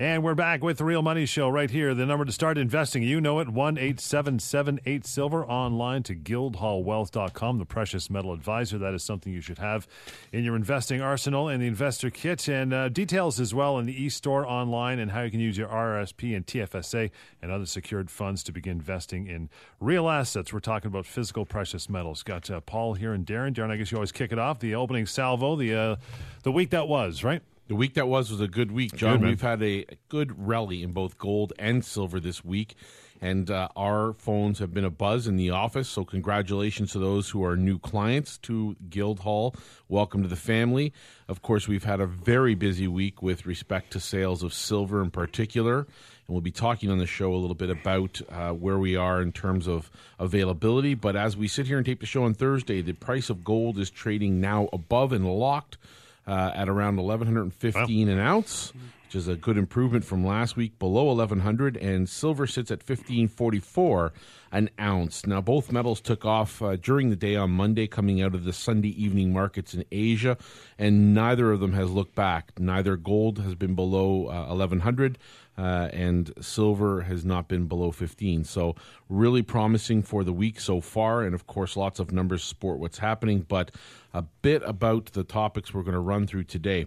[0.00, 1.92] And we're back with the Real Money Show right here.
[1.92, 7.66] The number to start investing, you know it, 1 877 Silver, online to guildhallwealth.com, the
[7.66, 8.78] precious metal advisor.
[8.78, 9.86] That is something you should have
[10.32, 12.48] in your investing arsenal and the investor kit.
[12.48, 15.58] And uh, details as well in the e store online and how you can use
[15.58, 17.10] your RRSP and TFSA
[17.42, 20.50] and other secured funds to begin investing in real assets.
[20.50, 22.22] We're talking about physical precious metals.
[22.22, 23.52] Got uh, Paul here and Darren.
[23.52, 24.60] Darren, I guess you always kick it off.
[24.60, 25.96] The opening salvo, the, uh,
[26.42, 27.42] the week that was, right?
[27.70, 29.20] The week that was was a good week, John.
[29.20, 32.74] Good, We've had a good rally in both gold and silver this week,
[33.20, 35.88] and uh, our phones have been a buzz in the office.
[35.88, 39.54] So, congratulations to those who are new clients to Guildhall.
[39.88, 40.92] Welcome to the family.
[41.28, 45.12] Of course, we've had a very busy week with respect to sales of silver in
[45.12, 45.86] particular, and
[46.26, 49.30] we'll be talking on the show a little bit about uh, where we are in
[49.30, 50.94] terms of availability.
[50.94, 53.78] But as we sit here and tape the show on Thursday, the price of gold
[53.78, 55.78] is trading now above and locked
[56.30, 58.12] uh, at around 1115 wow.
[58.12, 58.72] an ounce,
[59.04, 64.12] which is a good improvement from last week, below 1100, and silver sits at 1544
[64.52, 65.26] an ounce.
[65.26, 68.52] Now, both metals took off uh, during the day on Monday, coming out of the
[68.52, 70.38] Sunday evening markets in Asia,
[70.78, 72.52] and neither of them has looked back.
[72.60, 75.18] Neither gold has been below uh, 1100.
[75.58, 78.44] Uh, and silver has not been below 15.
[78.44, 78.76] So,
[79.08, 81.22] really promising for the week so far.
[81.22, 83.44] And of course, lots of numbers support what's happening.
[83.46, 83.70] But
[84.14, 86.86] a bit about the topics we're going to run through today.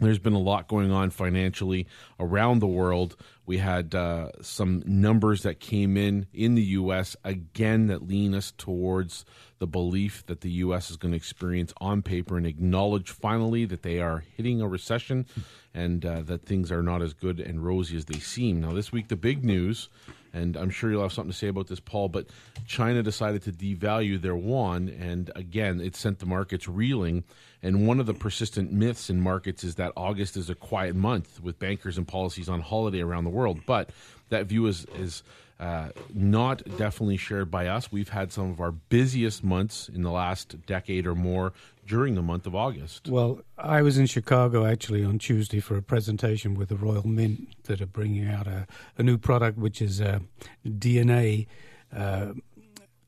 [0.00, 1.88] There's been a lot going on financially
[2.20, 3.16] around the world.
[3.46, 7.16] We had uh, some numbers that came in in the U.S.
[7.24, 9.24] again that lean us towards
[9.58, 10.90] the belief that the U.S.
[10.90, 15.26] is going to experience on paper and acknowledge finally that they are hitting a recession
[15.74, 18.60] and uh, that things are not as good and rosy as they seem.
[18.60, 19.88] Now, this week, the big news,
[20.32, 22.26] and I'm sure you'll have something to say about this, Paul, but
[22.66, 27.24] China decided to devalue their yuan, and again, it sent the markets reeling.
[27.62, 31.40] And one of the persistent myths in markets is that August is a quiet month
[31.42, 33.60] with bankers and policies on holiday around the world.
[33.66, 33.90] But
[34.28, 35.24] that view is, is
[35.60, 37.90] uh, not definitely shared by us.
[37.90, 41.52] We've had some of our busiest months in the last decade or more
[41.86, 43.08] during the month of August.
[43.08, 47.48] Well, I was in Chicago actually on Tuesday for a presentation with the Royal Mint
[47.64, 48.66] that are bringing out a,
[48.96, 50.20] a new product, which is a
[50.64, 51.46] DNA
[51.92, 52.32] uh,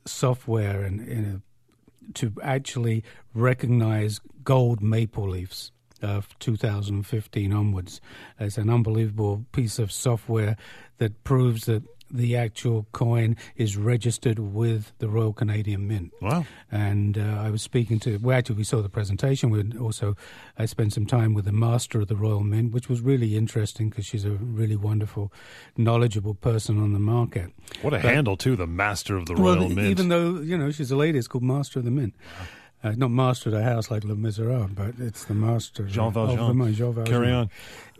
[0.04, 5.70] software and, and a, to actually recognize gold maple leaves
[6.02, 8.00] of 2015 onwards.
[8.40, 10.56] It's an unbelievable piece of software
[10.98, 16.12] that proves that the actual coin is registered with the Royal Canadian Mint.
[16.20, 16.44] Wow!
[16.70, 18.18] And uh, I was speaking to.
[18.18, 19.50] Well, actually, we saw the presentation.
[19.50, 20.16] We also
[20.58, 23.88] I spent some time with the master of the Royal Mint, which was really interesting
[23.88, 25.32] because she's a really wonderful,
[25.76, 27.52] knowledgeable person on the market.
[27.82, 29.88] What a but, handle too, the master of the Royal well, Mint.
[29.88, 32.14] Even though you know she's a lady, it's called Master of the Mint.
[32.38, 32.46] Wow.
[32.82, 36.38] Uh, not master of the house like Le Miserables, but it's the master Jean Valjean.
[36.38, 36.74] of the mind.
[36.76, 37.14] Jean Valjean.
[37.14, 37.50] Carry on.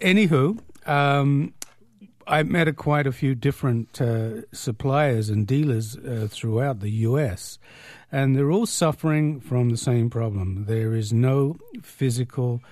[0.00, 1.52] Anywho, um,
[2.30, 7.58] I met a, quite a few different uh, suppliers and dealers uh, throughout the U.S.,
[8.12, 10.66] and they're all suffering from the same problem.
[10.66, 12.62] There is no physical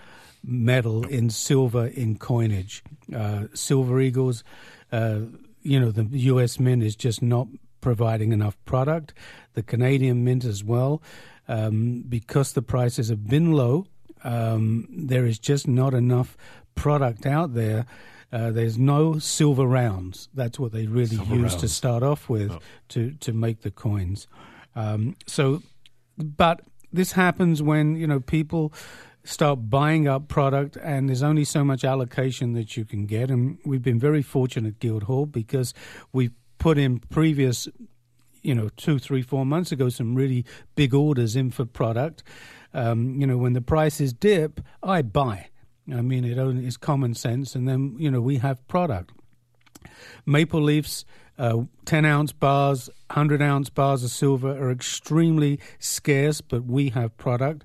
[0.44, 2.84] metal in silver in coinage.
[3.14, 4.44] Uh, silver Eagles,
[4.92, 5.20] uh,
[5.62, 6.60] you know, the U.S.
[6.60, 7.48] Mint is just not
[7.80, 9.12] providing enough product.
[9.54, 11.02] The Canadian Mint as well,
[11.48, 13.86] um, because the prices have been low.
[14.22, 16.36] Um, there is just not enough
[16.76, 17.86] product out there
[18.32, 20.28] uh, there's no silver rounds.
[20.34, 21.56] That's what they really silver use rounds.
[21.56, 22.60] to start off with oh.
[22.88, 24.26] to to make the coins.
[24.76, 25.62] Um, so,
[26.16, 26.60] but
[26.92, 28.72] this happens when you know people
[29.24, 33.58] start buying up product and there's only so much allocation that you can get and
[33.64, 35.74] we've been very fortunate at guildhall because
[36.12, 37.68] we've put in previous
[38.42, 40.46] you know two three four months ago some really
[40.76, 42.22] big orders in for product
[42.72, 45.48] um, you know when the prices dip i buy
[45.92, 49.12] I mean, it only is common sense, and then you know we have product.
[50.26, 51.04] Maple leafs,
[51.38, 57.16] uh, ten ounce bars, hundred ounce bars of silver are extremely scarce, but we have
[57.16, 57.64] product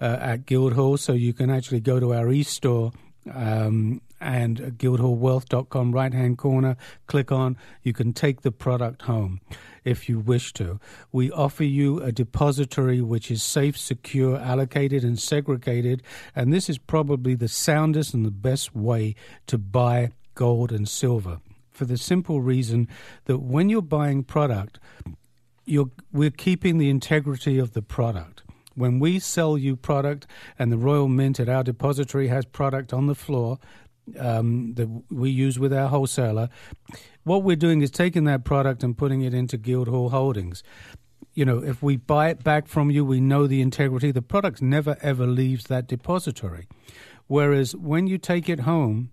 [0.00, 2.92] uh, at Guildhall, so you can actually go to our e-store
[3.32, 6.76] um, and guildhallwealth.com right hand corner,
[7.06, 9.40] click on, you can take the product home
[9.84, 10.78] if you wish to.
[11.10, 16.02] We offer you a depository which is safe, secure, allocated, and segregated,
[16.34, 19.14] and this is probably the soundest and the best way
[19.48, 21.40] to buy gold and silver
[21.72, 22.86] for the simple reason
[23.24, 24.78] that when you're buying product,
[25.64, 28.42] you're, we're keeping the integrity of the product.
[28.74, 30.26] When we sell you product
[30.58, 33.58] and the Royal Mint at our depository has product on the floor,
[34.18, 36.48] um, that we use with our wholesaler,
[37.24, 40.62] what we're doing is taking that product and putting it into Guildhall Holdings.
[41.34, 44.10] You know, if we buy it back from you, we know the integrity.
[44.10, 46.66] The product never ever leaves that depository.
[47.26, 49.10] Whereas when you take it home,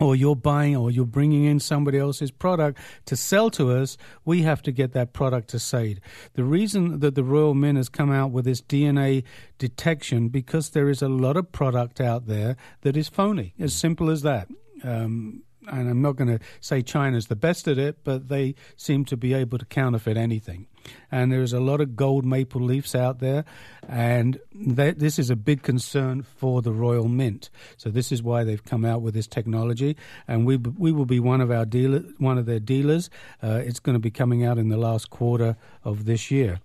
[0.00, 4.42] or you're buying or you're bringing in somebody else's product to sell to us, we
[4.42, 6.00] have to get that product to SAID.
[6.34, 9.24] The reason that the Royal Mint has come out with this DNA
[9.58, 13.54] detection because there is a lot of product out there that is phony.
[13.58, 14.48] As simple as that.
[14.84, 19.04] Um, and I'm not going to say China's the best at it, but they seem
[19.06, 20.66] to be able to counterfeit anything.
[21.10, 23.44] And there's a lot of gold maple leaves out there,
[23.86, 27.50] and that, this is a big concern for the Royal Mint.
[27.76, 31.20] So this is why they've come out with this technology, and we we will be
[31.20, 33.10] one of our dealer, one of their dealers.
[33.42, 36.60] Uh, it's going to be coming out in the last quarter of this year.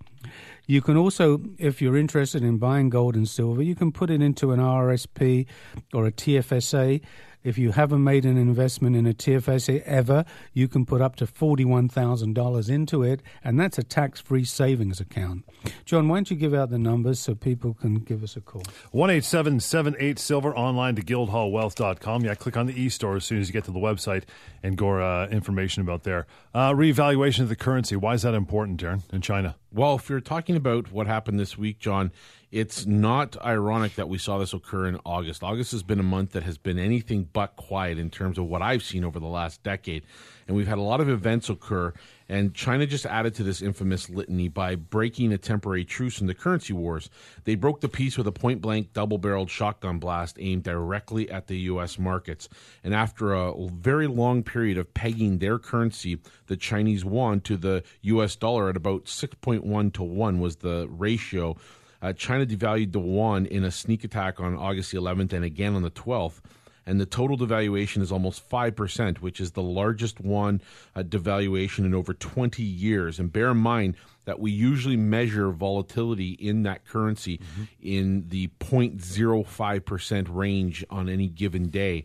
[0.66, 4.22] You can also, if you're interested in buying gold and silver, you can put it
[4.22, 5.46] into an RSP
[5.92, 7.02] or a TFSA
[7.44, 11.26] if you haven't made an investment in a TFSA ever, you can put up to
[11.26, 15.44] $41,000 into it, and that's a tax free savings account.
[15.84, 18.62] John, why don't you give out the numbers so people can give us a call?
[18.92, 22.24] 1 Silver online to guildhallwealth.com.
[22.24, 24.24] Yeah, click on the e store as soon as you get to the website
[24.62, 26.26] and go uh, information about there.
[26.54, 27.96] Uh, reevaluation of the currency.
[27.96, 29.56] Why is that important, Darren, in China?
[29.70, 32.12] Well, if you're talking about what happened this week, John,
[32.54, 35.42] it's not ironic that we saw this occur in August.
[35.42, 38.62] August has been a month that has been anything but quiet in terms of what
[38.62, 40.04] I've seen over the last decade.
[40.46, 41.92] And we've had a lot of events occur,
[42.28, 46.34] and China just added to this infamous litany by breaking a temporary truce in the
[46.34, 47.10] currency wars.
[47.42, 51.48] They broke the peace with a point blank, double barreled shotgun blast aimed directly at
[51.48, 51.98] the U.S.
[51.98, 52.48] markets.
[52.84, 57.82] And after a very long period of pegging their currency, the Chinese yuan, to the
[58.02, 58.36] U.S.
[58.36, 61.56] dollar at about 6.1 to 1 was the ratio
[62.04, 65.74] uh, China devalued the yuan in a sneak attack on August the 11th and again
[65.74, 66.40] on the 12th.
[66.86, 70.60] And the total devaluation is almost 5%, which is the largest one
[70.94, 73.18] uh, devaluation in over 20 years.
[73.18, 73.96] And bear in mind
[74.26, 77.62] that we usually measure volatility in that currency mm-hmm.
[77.80, 82.04] in the 0.05% range on any given day.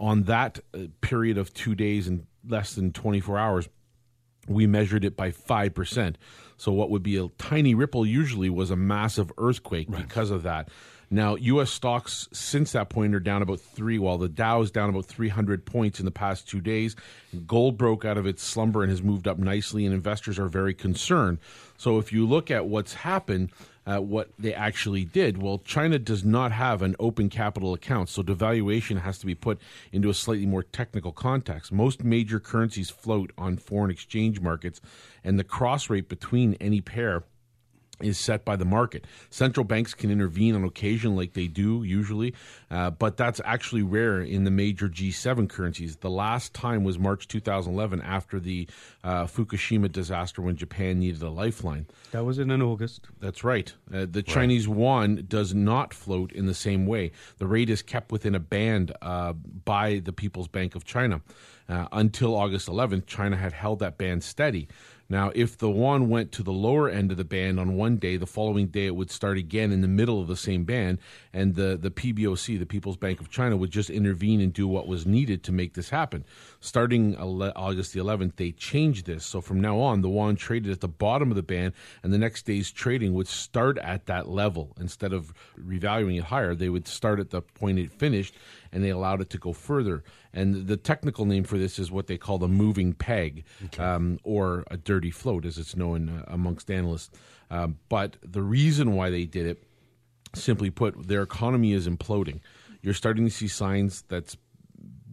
[0.00, 3.68] On that uh, period of two days and less than 24 hours,
[4.48, 6.14] we measured it by 5%.
[6.56, 10.06] So what would be a tiny ripple usually was a massive earthquake right.
[10.06, 10.68] because of that.
[11.14, 11.70] Now, U.S.
[11.70, 15.64] stocks since that point are down about three, while the Dow is down about 300
[15.64, 16.96] points in the past two days.
[17.46, 20.74] Gold broke out of its slumber and has moved up nicely, and investors are very
[20.74, 21.38] concerned.
[21.76, 23.50] So, if you look at what's happened,
[23.86, 25.40] uh, what they actually did.
[25.40, 29.60] Well, China does not have an open capital account, so devaluation has to be put
[29.92, 31.70] into a slightly more technical context.
[31.70, 34.80] Most major currencies float on foreign exchange markets,
[35.22, 37.22] and the cross rate between any pair
[38.00, 39.06] is set by the market.
[39.30, 42.34] Central banks can intervene on occasion, like they do usually,
[42.70, 45.96] uh, but that's actually rare in the major G7 currencies.
[45.96, 48.68] The last time was March 2011 after the
[49.02, 51.86] uh, Fukushima disaster when Japan needed a lifeline.
[52.10, 53.08] That was in August.
[53.20, 53.72] That's right.
[53.92, 57.12] Uh, the Chinese yuan does not float in the same way.
[57.38, 61.20] The rate is kept within a band uh, by the People's Bank of China.
[61.66, 64.68] Uh, until August 11th, China had held that band steady.
[65.08, 68.16] Now, if the yuan went to the lower end of the band on one day,
[68.16, 70.98] the following day it would start again in the middle of the same band,
[71.32, 74.86] and the, the PBOC, the People's Bank of China, would just intervene and do what
[74.86, 76.24] was needed to make this happen.
[76.60, 79.24] Starting August the 11th, they changed this.
[79.26, 82.18] So from now on, the yuan traded at the bottom of the band, and the
[82.18, 84.74] next day's trading would start at that level.
[84.80, 88.34] Instead of revaluing it higher, they would start at the point it finished,
[88.72, 90.02] and they allowed it to go further.
[90.34, 93.82] And the technical name for this is what they call the moving peg, okay.
[93.82, 97.10] um, or a dirty float, as it's known uh, amongst analysts.
[97.50, 99.62] Um, but the reason why they did it,
[100.34, 102.40] simply put, their economy is imploding.
[102.82, 104.36] You're starting to see signs that's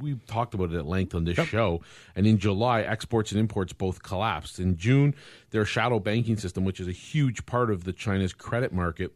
[0.01, 1.47] we've talked about it at length on this yep.
[1.47, 1.81] show.
[2.15, 4.59] And in July, exports and imports both collapsed.
[4.59, 5.15] In June,
[5.51, 9.13] their shadow banking system, which is a huge part of the China's credit market,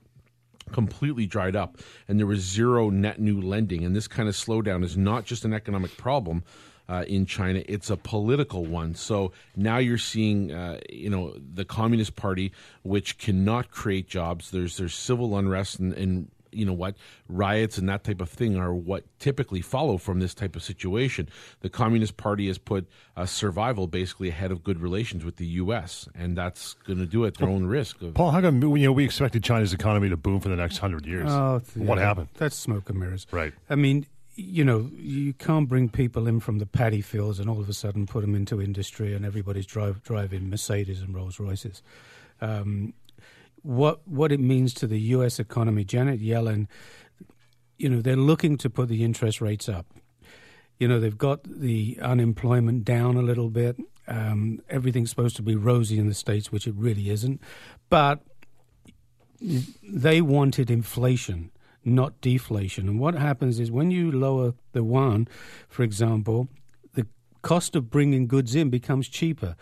[0.72, 3.84] completely dried up and there was zero net new lending.
[3.84, 6.44] And this kind of slowdown is not just an economic problem.
[6.88, 8.94] Uh, in China, it's a political one.
[8.94, 12.52] So now you're seeing, uh, you know, the Communist Party,
[12.84, 14.52] which cannot create jobs.
[14.52, 16.96] There's there's civil unrest and, and you know what
[17.28, 21.30] riots and that type of thing are what typically follow from this type of situation.
[21.62, 26.08] The Communist Party has put uh, survival basically ahead of good relations with the U.S.,
[26.16, 28.02] and that's going to do it at their well, own risk.
[28.02, 30.78] Of, Paul, how come you know we expected China's economy to boom for the next
[30.78, 31.30] hundred years?
[31.30, 32.30] Oh, what happened?
[32.36, 33.54] That's smoke and mirrors, right?
[33.70, 37.60] I mean, you know, you can't bring people in from the paddy fields and all
[37.60, 41.82] of a sudden put them into industry and everybody's drive, driving Mercedes and Rolls Royces.
[42.42, 42.94] Um,
[43.66, 45.40] what what it means to the U.S.
[45.40, 45.84] economy.
[45.84, 46.68] Janet Yellen,
[47.78, 49.88] you know, they're looking to put the interest rates up.
[50.80, 53.78] You know, they've got the unemployment down a little bit.
[54.08, 57.42] Um, everything's supposed to be rosy in the states, which it really isn't.
[57.90, 58.22] But
[59.82, 61.52] they wanted inflation
[61.86, 62.90] not deflation.
[62.90, 65.28] And what happens is when you lower the yuan,
[65.70, 66.50] for example,
[66.96, 67.06] the
[67.44, 69.56] cost of bringing goods in becomes cheaper.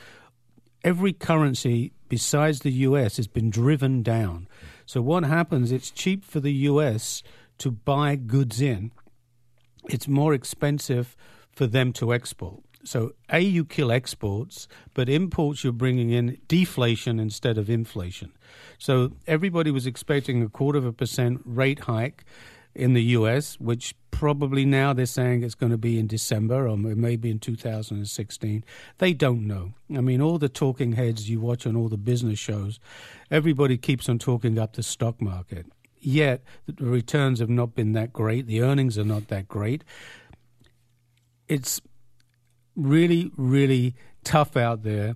[0.84, 4.48] Every currency besides the US has been driven down.
[4.86, 5.72] So what happens?
[5.72, 7.24] It's cheap for the US
[7.58, 8.92] to buy goods in.
[9.90, 11.18] It's more expensive
[11.52, 12.62] for them to export.
[12.84, 18.32] So, A, you kill exports, but imports you're bringing in deflation instead of inflation.
[18.78, 22.26] So, everybody was expecting a quarter of a percent rate hike
[22.76, 26.78] in the US, which probably now they're saying it's going to be in December or
[26.78, 28.64] maybe in 2016.
[28.98, 29.74] They don't know.
[29.96, 32.80] I mean, all the talking heads you watch on all the business shows,
[33.30, 35.66] everybody keeps on talking up the stock market.
[36.00, 39.84] Yet, the returns have not been that great, the earnings are not that great.
[41.48, 41.82] It's
[42.76, 45.16] really, really tough out there.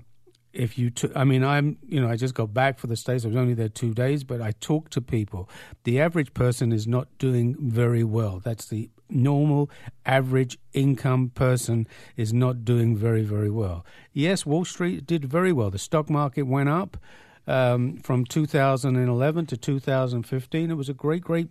[0.57, 3.23] If you, I mean, I'm, you know, I just got back for the States.
[3.23, 5.47] I was only there two days, but I talked to people.
[5.83, 8.39] The average person is not doing very well.
[8.43, 9.69] That's the normal
[10.05, 13.85] average income person is not doing very, very well.
[14.13, 15.69] Yes, Wall Street did very well.
[15.69, 16.97] The stock market went up
[17.45, 20.71] um, from 2011 to 2015.
[20.71, 21.49] It was a great, great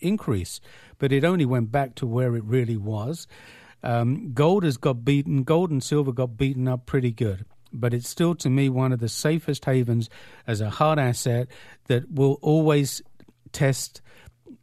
[0.00, 0.60] increase,
[0.98, 3.26] but it only went back to where it really was.
[3.82, 8.08] Um, gold has got beaten, gold and silver got beaten up pretty good, but it's
[8.08, 10.08] still to me one of the safest havens
[10.46, 11.48] as a hard asset
[11.86, 13.02] that will always
[13.52, 14.00] test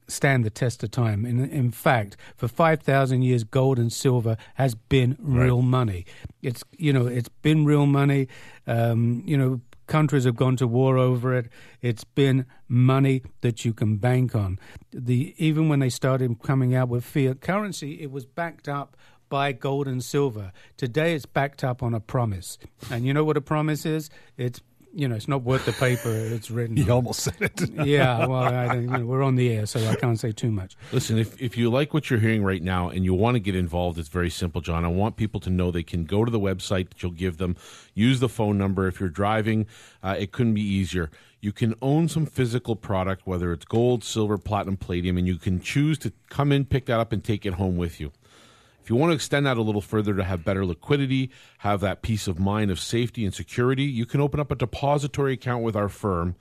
[0.07, 1.25] stand the test of time.
[1.25, 5.65] In, in fact, for 5,000 years, gold and silver has been real right.
[5.65, 6.05] money.
[6.41, 8.29] It's, you know, it's been real money.
[8.65, 11.49] Um, you know, countries have gone to war over it.
[11.81, 14.59] It's been money that you can bank on.
[14.91, 18.95] The even when they started coming out with fiat currency, it was backed up
[19.29, 20.51] by gold and silver.
[20.77, 22.57] Today, it's backed up on a promise,
[22.89, 24.09] and you know what a promise is?
[24.37, 24.61] It's
[24.97, 26.75] you know, it's not worth the paper it's written.
[26.77, 27.69] you almost said it.
[27.85, 30.75] yeah, well, I, you know, we're on the air, so I can't say too much.
[30.91, 33.55] Listen, if, if you like what you're hearing right now and you want to get
[33.55, 34.85] involved, it's very simple, John.
[34.85, 37.55] I want people to know they can go to the website that you'll give them,
[37.93, 38.87] use the phone number.
[38.87, 39.67] If you're driving,
[40.01, 41.11] uh, it couldn't be easier.
[41.41, 45.61] You can own some physical product, whether it's gold, silver, platinum, palladium, and you can
[45.61, 48.11] choose to come in, pick that up, and take it home with you.
[48.87, 52.01] If you want to extend that a little further to have better liquidity, have that
[52.01, 55.75] peace of mind of safety and security, you can open up a depository account with
[55.75, 56.37] our firm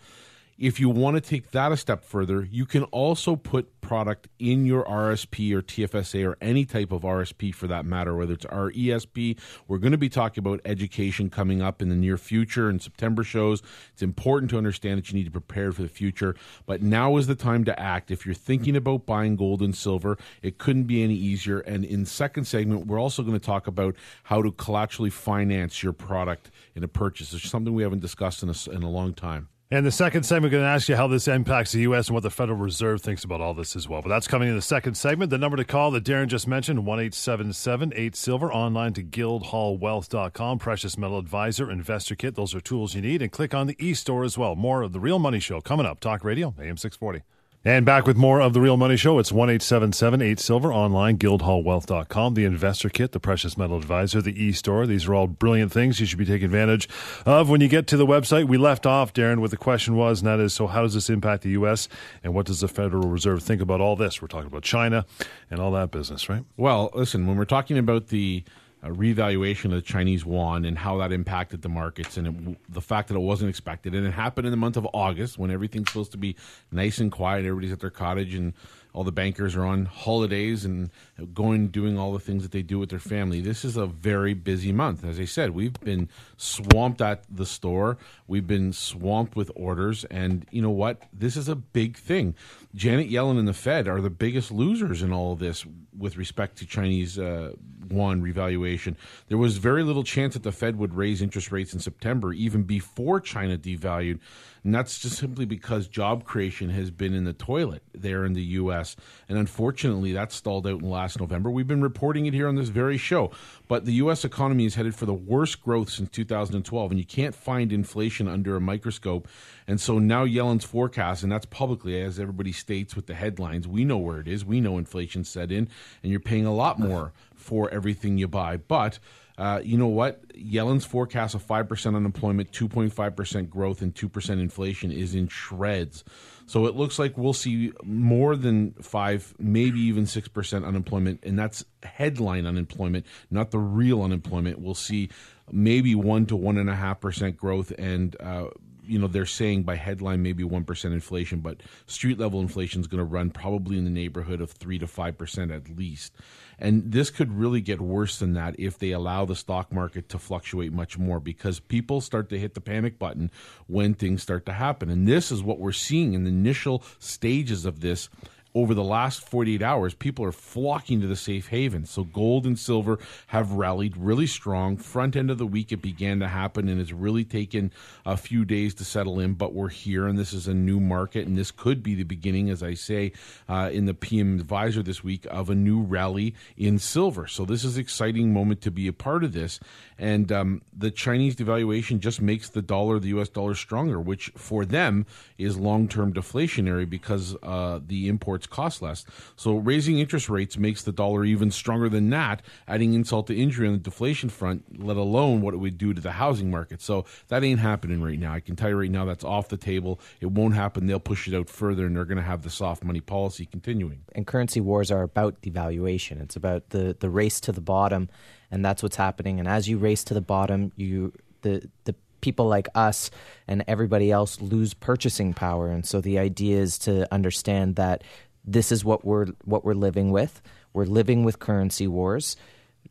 [0.58, 4.64] if you want to take that a step further, you can also put product in
[4.64, 9.38] your RSP or TFSA or any type of RSP for that matter, whether it's RESP.
[9.68, 13.22] We're going to be talking about education coming up in the near future and September
[13.22, 13.62] shows.
[13.92, 16.34] It's important to understand that you need to prepare for the future,
[16.64, 18.10] but now is the time to act.
[18.10, 21.60] If you're thinking about buying gold and silver, it couldn't be any easier.
[21.60, 23.94] And in second segment, we're also going to talk about
[24.24, 27.34] how to collaterally finance your product in a purchase.
[27.34, 29.48] It's something we haven't discussed in a, in a long time.
[29.68, 32.06] And the second segment, we're going to ask you how this impacts the U.S.
[32.06, 34.00] and what the Federal Reserve thinks about all this as well.
[34.00, 35.30] But that's coming in the second segment.
[35.30, 40.60] The number to call that Darren just mentioned, 1 8 Silver, online to guildhallwealth.com.
[40.60, 42.36] Precious Metal Advisor, Investor Kit.
[42.36, 43.22] Those are tools you need.
[43.22, 44.54] And click on the e store as well.
[44.54, 45.98] More of The Real Money Show coming up.
[45.98, 47.24] Talk Radio, AM 640.
[47.66, 49.18] And back with more of the Real Money Show.
[49.18, 54.52] It's 1 8 Silver online, guildhallwealth.com, the investor kit, the precious metal advisor, the e
[54.52, 54.86] store.
[54.86, 56.88] These are all brilliant things you should be taking advantage
[57.26, 58.46] of when you get to the website.
[58.46, 61.10] We left off, Darren, what the question was, and that is so, how does this
[61.10, 61.88] impact the U.S.,
[62.22, 64.22] and what does the Federal Reserve think about all this?
[64.22, 65.04] We're talking about China
[65.50, 66.44] and all that business, right?
[66.56, 68.44] Well, listen, when we're talking about the
[68.86, 72.80] a revaluation of the Chinese yuan and how that impacted the markets and it, the
[72.80, 73.94] fact that it wasn't expected.
[73.94, 76.36] And it happened in the month of August when everything's supposed to be
[76.70, 77.44] nice and quiet.
[77.44, 78.54] Everybody's at their cottage and
[78.92, 80.90] all the bankers are on holidays and
[81.32, 83.40] going doing all the things that they do with their family.
[83.40, 85.04] This is a very busy month.
[85.04, 87.96] As I said, we've been swamped at the store.
[88.26, 91.02] We've been swamped with orders and you know what?
[91.12, 92.34] This is a big thing.
[92.74, 95.64] Janet Yellen and the Fed are the biggest losers in all of this
[95.96, 97.52] with respect to Chinese uh,
[97.90, 98.96] yuan revaluation.
[99.28, 102.64] There was very little chance that the Fed would raise interest rates in September, even
[102.64, 104.18] before China devalued.
[104.64, 108.42] And that's just simply because job creation has been in the toilet there in the
[108.42, 108.96] U.S.
[109.28, 111.50] And unfortunately, that stalled out in last November.
[111.50, 113.30] We've been reporting it here on this very show.
[113.68, 114.24] But the U.S.
[114.24, 116.90] economy is headed for the worst growth since 2012.
[116.90, 119.28] And you can't find inflation under a microscope.
[119.68, 123.84] And so now Yellen's forecast, and that's publicly, as everybody states with the headlines, we
[123.84, 124.44] know where it is.
[124.44, 125.68] We know inflation set in,
[126.02, 128.56] and you're paying a lot more for everything you buy.
[128.56, 128.98] But
[129.38, 130.22] uh, you know what?
[130.34, 136.04] Yellen's forecast of 5% unemployment, 2.5% growth, and 2% inflation is in shreds.
[136.46, 141.64] So it looks like we'll see more than 5, maybe even 6% unemployment, and that's
[141.82, 144.60] headline unemployment, not the real unemployment.
[144.60, 145.10] We'll see
[145.50, 148.46] maybe 1 to 1.5% growth and uh,
[148.86, 152.98] you know, they're saying by headline maybe 1% inflation, but street level inflation is going
[152.98, 156.12] to run probably in the neighborhood of 3 to 5% at least.
[156.58, 160.18] And this could really get worse than that if they allow the stock market to
[160.18, 163.30] fluctuate much more because people start to hit the panic button
[163.66, 164.88] when things start to happen.
[164.88, 168.08] And this is what we're seeing in the initial stages of this
[168.56, 171.84] over the last 48 hours, people are flocking to the safe haven.
[171.84, 174.78] So gold and silver have rallied really strong.
[174.78, 177.70] Front end of the week, it began to happen, and it's really taken
[178.06, 179.34] a few days to settle in.
[179.34, 182.48] But we're here, and this is a new market, and this could be the beginning,
[182.48, 183.12] as I say
[183.46, 187.26] uh, in the PM Advisor this week, of a new rally in silver.
[187.26, 189.60] So this is an exciting moment to be a part of this.
[189.98, 193.28] And um, the Chinese devaluation just makes the dollar, the U.S.
[193.28, 195.04] dollar, stronger, which for them
[195.36, 199.04] is long term deflationary because uh, the imports cost less.
[199.36, 203.66] So raising interest rates makes the dollar even stronger than that, adding insult to injury
[203.66, 206.80] on the deflation front, let alone what it would do to the housing market.
[206.82, 208.32] So that ain't happening right now.
[208.32, 210.00] I can tell you right now that's off the table.
[210.20, 210.86] It won't happen.
[210.86, 214.02] They'll push it out further and they're going to have the soft money policy continuing.
[214.14, 216.20] And currency wars are about devaluation.
[216.22, 218.08] It's about the, the race to the bottom
[218.50, 219.38] and that's what's happening.
[219.38, 221.12] And as you race to the bottom, you
[221.42, 223.10] the the people like us
[223.46, 225.68] and everybody else lose purchasing power.
[225.68, 228.02] And so the idea is to understand that
[228.46, 230.40] this is what we're what we're living with.
[230.72, 232.36] We're living with currency wars.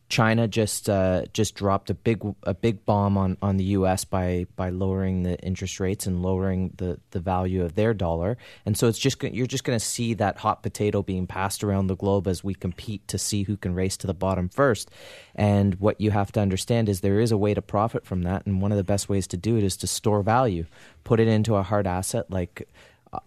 [0.08, 4.06] China just uh, just dropped a big a big bomb on, on the U.S.
[4.06, 8.78] by by lowering the interest rates and lowering the, the value of their dollar, and
[8.78, 11.96] so it's just you're just going to see that hot potato being passed around the
[11.96, 14.92] globe as we compete to see who can race to the bottom first.
[15.34, 18.46] And what you have to understand is there is a way to profit from that,
[18.46, 20.66] and one of the best ways to do it is to store value,
[21.04, 22.68] put it into a hard asset like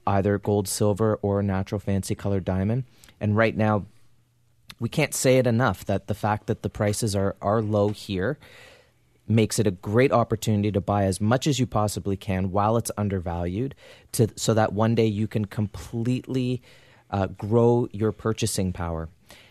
[0.06, 2.84] either gold, silver, or natural fancy colored diamond.
[3.20, 3.86] And right now,
[4.80, 8.38] we can't say it enough that the fact that the prices are, are low here
[9.26, 12.90] makes it a great opportunity to buy as much as you possibly can while it's
[12.96, 13.74] undervalued
[14.12, 16.62] to so that one day you can completely
[17.10, 19.08] uh, grow your purchasing power.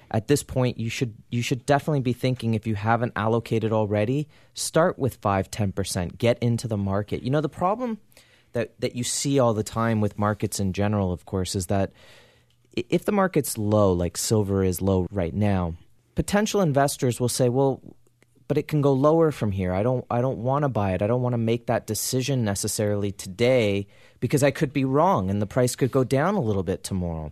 [0.09, 4.27] At this point you should you should definitely be thinking if you haven't allocated already
[4.53, 7.21] start with 5 10% get into the market.
[7.21, 7.99] You know the problem
[8.57, 11.91] that that you see all the time with markets in general, of course, is that
[12.73, 15.75] if the market's low, like silver is low right now,
[16.15, 17.81] potential investors will say, "Well,
[18.47, 19.73] but it can go lower from here.
[19.73, 21.03] I don't I don't want to buy it.
[21.03, 23.85] I don't want to make that decision necessarily today
[24.19, 27.31] because I could be wrong and the price could go down a little bit tomorrow."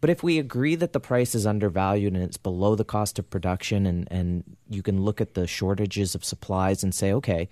[0.00, 3.30] But if we agree that the price is undervalued and it's below the cost of
[3.30, 7.48] production and, and you can look at the shortages of supplies and say, okay,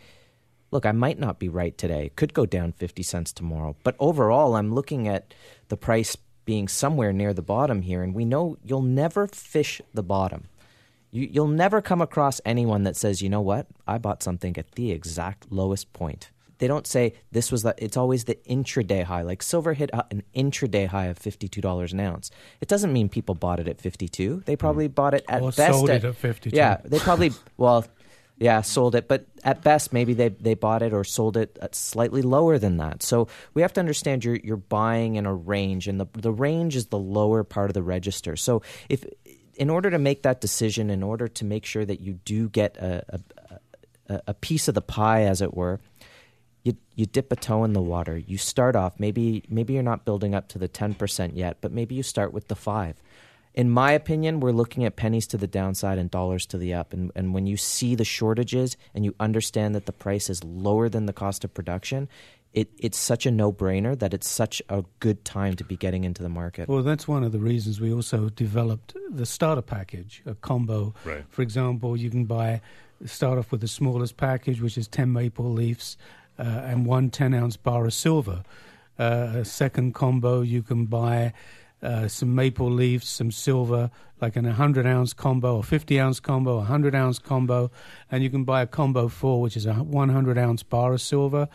[0.70, 2.06] look, I might not be right today.
[2.06, 3.76] It could go down 50 cents tomorrow.
[3.82, 5.34] But overall, I'm looking at
[5.68, 8.02] the price being somewhere near the bottom here.
[8.02, 10.48] And we know you'll never fish the bottom.
[11.10, 14.72] You, you'll never come across anyone that says, you know what, I bought something at
[14.72, 16.30] the exact lowest point.
[16.58, 19.22] They don't say this was the, it's always the intraday high.
[19.22, 22.30] Like silver hit an intraday high of $52 an ounce.
[22.60, 24.42] It doesn't mean people bought it at 52.
[24.44, 24.94] They probably mm.
[24.94, 26.54] bought it at or best sold at, it at 52.
[26.54, 27.86] Yeah, they probably, well,
[28.40, 29.06] yeah, sold it.
[29.06, 33.02] But at best, maybe they, they bought it or sold it slightly lower than that.
[33.02, 36.74] So we have to understand you're, you're buying in a range, and the, the range
[36.74, 38.36] is the lower part of the register.
[38.36, 39.04] So if
[39.54, 42.78] in order to make that decision, in order to make sure that you do get
[42.78, 43.20] a,
[44.08, 45.78] a, a piece of the pie, as it were,
[46.64, 48.16] you you dip a toe in the water.
[48.16, 51.72] You start off maybe maybe you're not building up to the ten percent yet, but
[51.72, 52.96] maybe you start with the five
[53.54, 56.92] in my opinion, we're looking at pennies to the downside and dollars to the up.
[56.92, 60.88] And, and when you see the shortages and you understand that the price is lower
[60.88, 62.08] than the cost of production,
[62.52, 66.04] it, it's such a no brainer that it's such a good time to be getting
[66.04, 66.68] into the market.
[66.68, 70.94] Well, that's one of the reasons we also developed the starter package, a combo.
[71.04, 71.24] Right.
[71.28, 72.60] For example, you can buy,
[73.04, 75.96] start off with the smallest package, which is 10 maple leaves
[76.38, 78.42] uh, and one 10 ounce bar of silver.
[78.98, 81.32] Uh, a second combo, you can buy
[81.82, 83.90] uh, some maple leaves, some silver,
[84.20, 87.70] like an 100 ounce combo, or 50 ounce combo, a 100 ounce combo,
[88.10, 91.48] and you can buy a combo four, which is a 100 ounce bar of silver,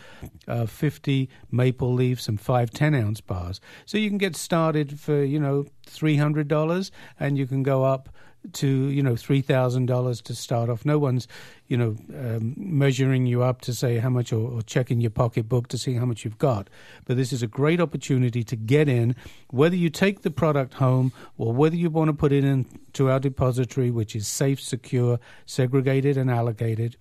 [0.48, 3.62] uh, 50 maple leaves, and five 10 ounce bars.
[3.86, 8.10] So you can get started for, you know, $300 and you can go up
[8.54, 10.86] to you know three thousand dollars to start off.
[10.86, 11.28] No one's
[11.68, 15.68] you know um, measuring you up to say how much or, or, checking your pocketbook
[15.70, 16.70] to see how much you've got.
[17.06, 19.16] But this is a great opportunity to get in,
[19.50, 23.20] whether you take the product home or whether you want to put it into our
[23.20, 26.98] depository, which is safe, secure, segregated, and allocated.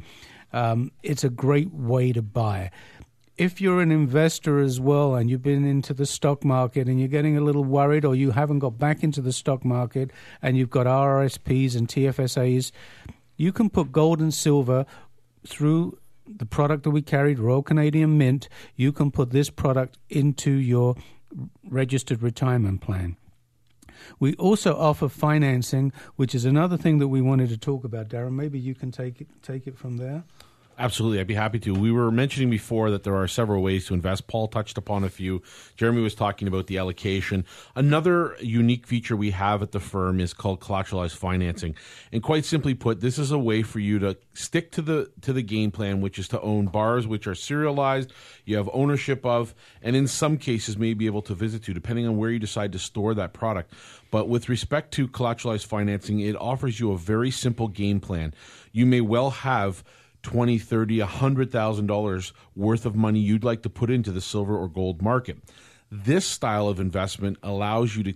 [0.52, 2.70] Um, it's a great way to buy
[3.36, 7.08] if you're an investor as well and you've been into the stock market and you're
[7.08, 10.70] getting a little worried or you haven't got back into the stock market and you've
[10.70, 12.70] got RRSPs and TFSAs,
[13.36, 14.86] you can put gold and silver
[15.46, 20.52] through the product that we carried, Royal Canadian Mint, you can put this product into
[20.52, 20.94] your
[21.68, 23.16] registered retirement plan.
[24.18, 28.08] We also offer financing, which is another thing that we wanted to talk about.
[28.08, 30.24] Darren, maybe you can take it, take it from there.
[30.76, 31.72] Absolutely, I'd be happy to.
[31.72, 34.26] We were mentioning before that there are several ways to invest.
[34.26, 35.40] Paul touched upon a few.
[35.76, 37.44] Jeremy was talking about the allocation.
[37.76, 41.76] Another unique feature we have at the firm is called collateralized financing.
[42.10, 45.32] And quite simply put, this is a way for you to stick to the to
[45.32, 48.12] the game plan, which is to own bars which are serialized,
[48.44, 52.06] you have ownership of, and in some cases may be able to visit to, depending
[52.06, 53.72] on where you decide to store that product.
[54.10, 58.34] But with respect to collateralized financing, it offers you a very simple game plan.
[58.72, 59.84] You may well have
[60.24, 64.20] twenty, thirty, a hundred thousand dollars worth of money you'd like to put into the
[64.20, 65.38] silver or gold market.
[65.92, 68.14] This style of investment allows you to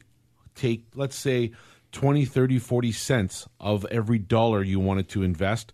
[0.57, 1.53] take, let's say,
[1.93, 5.73] 20, 30, 40 cents of every dollar you wanted to invest,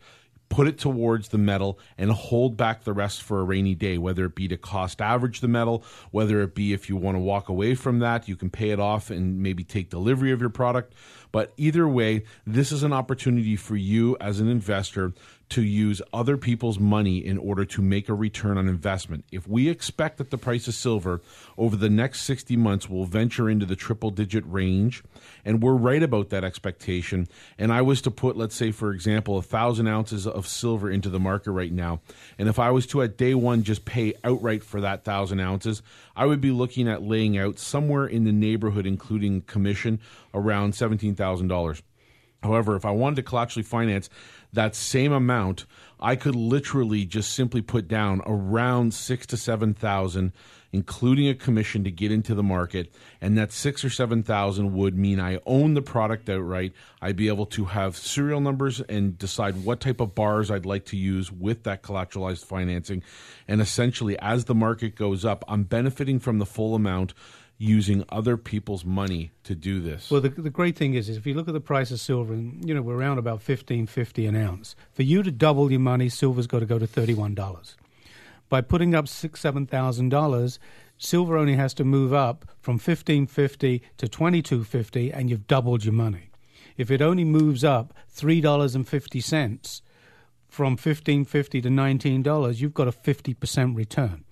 [0.48, 4.26] put it towards the metal, and hold back the rest for a rainy day, whether
[4.26, 7.48] it be to cost average the metal, whether it be if you want to walk
[7.48, 10.94] away from that, you can pay it off and maybe take delivery of your product.
[11.32, 15.12] But either way, this is an opportunity for you as an investor
[15.54, 19.24] to use other people's money in order to make a return on investment.
[19.30, 21.22] If we expect that the price of silver
[21.56, 25.04] over the next 60 months will venture into the triple digit range,
[25.44, 29.38] and we're right about that expectation, and I was to put, let's say, for example,
[29.38, 32.00] a thousand ounces of silver into the market right now,
[32.36, 35.82] and if I was to at day one just pay outright for that thousand ounces,
[36.16, 40.00] I would be looking at laying out somewhere in the neighborhood, including commission,
[40.34, 41.82] around $17,000.
[42.44, 44.10] However, if I wanted to collaterally finance
[44.54, 45.66] that same amount,
[46.00, 50.32] I could literally just simply put down around six to seven thousand,
[50.72, 54.98] including a commission to get into the market, and that six or seven thousand would
[54.98, 56.72] mean I own the product outright.
[57.00, 60.84] I'd be able to have serial numbers and decide what type of bars I'd like
[60.86, 63.02] to use with that collateralized financing,
[63.48, 67.14] and essentially, as the market goes up, I'm benefiting from the full amount
[67.64, 70.10] using other people's money to do this.
[70.10, 72.34] Well, the, the great thing is, is if you look at the price of silver,
[72.34, 74.76] and you know we're around about fifteen fifty an ounce.
[74.92, 77.76] For you to double your money, silver's got to go to thirty one dollars.
[78.50, 80.58] By putting up six seven thousand dollars,
[80.98, 85.46] silver only has to move up from fifteen fifty to twenty two fifty, and you've
[85.46, 86.30] doubled your money.
[86.76, 89.80] If it only moves up three dollars and fifty cents
[90.48, 94.24] from fifteen fifty to nineteen dollars, you've got a fifty percent return.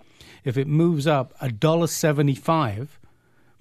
[0.43, 2.99] If it moves up a dollar seventy five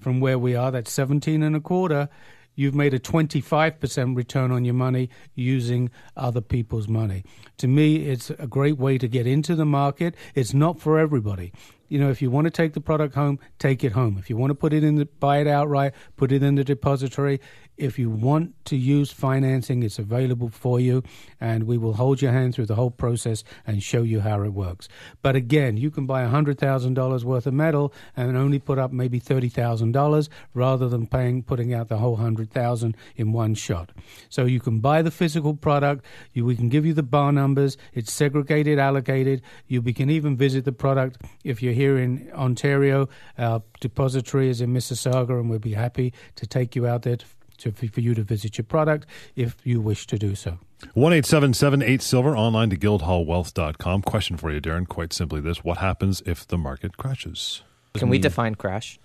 [0.03, 2.09] from where we are, that's 17 and a quarter,
[2.55, 7.25] you've made a 25% return on your money using other people's money.
[7.59, 10.15] To me, it's a great way to get into the market.
[10.35, 11.53] It's not for everybody.
[11.89, 14.17] You know, if you want to take the product home, take it home.
[14.19, 16.65] If you want to put it in the buy it outright, put it in the
[16.65, 17.39] depository.
[17.77, 21.03] If you want to use financing, it's available for you,
[21.41, 24.53] and we will hold your hand through the whole process and show you how it
[24.53, 24.89] works.
[25.23, 30.29] But again, you can buy $100,000 worth of metal and only put up maybe $30,000
[30.55, 33.91] rather than paying putting out the whole 100,000 in one shot.
[34.29, 37.77] So you can buy the physical product, you, we can give you the bar numbers,
[37.95, 39.43] it's segregated, allocated.
[39.67, 43.09] You we can even visit the product if you're here in Ontario.
[43.39, 47.27] Our depository is in Mississauga, and we'd be happy to take you out there to
[47.63, 50.59] to, for you to visit your product if you wish to do so.
[50.95, 54.03] 1 8 Silver, online to guildhallwealth.com.
[54.03, 54.89] Question for you, Darren.
[54.89, 57.63] Quite simply this What happens if the market crashes?
[57.95, 58.99] Can we define crash?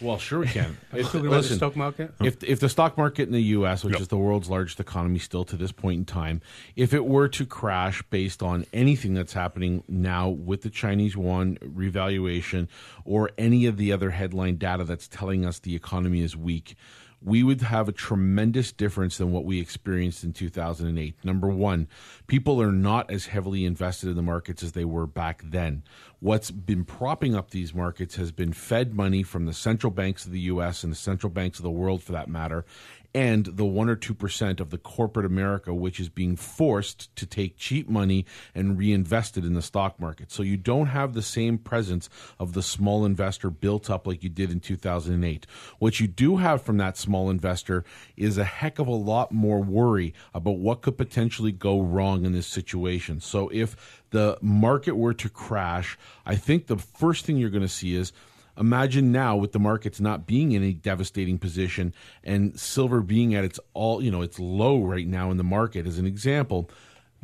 [0.00, 0.76] Well, sure we can.
[0.92, 2.14] if, listen, the stock market.
[2.20, 4.02] If if the stock market in the U.S., which yep.
[4.02, 6.40] is the world's largest economy still to this point in time,
[6.74, 11.58] if it were to crash based on anything that's happening now with the Chinese yuan
[11.60, 12.68] revaluation
[13.04, 16.76] or any of the other headline data that's telling us the economy is weak,
[17.24, 21.16] we would have a tremendous difference than what we experienced in 2008.
[21.24, 21.88] Number one,
[22.26, 25.82] people are not as heavily invested in the markets as they were back then.
[26.20, 30.32] What's been propping up these markets has been Fed money from the central banks of
[30.32, 32.66] the US and the central banks of the world, for that matter,
[33.14, 37.56] and the 1 or 2% of the corporate America, which is being forced to take
[37.56, 40.32] cheap money and reinvest it in the stock market.
[40.32, 42.08] So you don't have the same presence
[42.40, 45.46] of the small investor built up like you did in 2008.
[45.78, 47.84] What you do have from that small investor
[48.16, 52.32] is a heck of a lot more worry about what could potentially go wrong in
[52.32, 53.20] this situation.
[53.20, 55.96] So if the market were to crash,
[56.26, 58.12] I think the first thing you're going to see is
[58.58, 63.44] Imagine now with the markets not being in a devastating position and silver being at
[63.44, 66.70] its all, you know, its low right now in the market as an example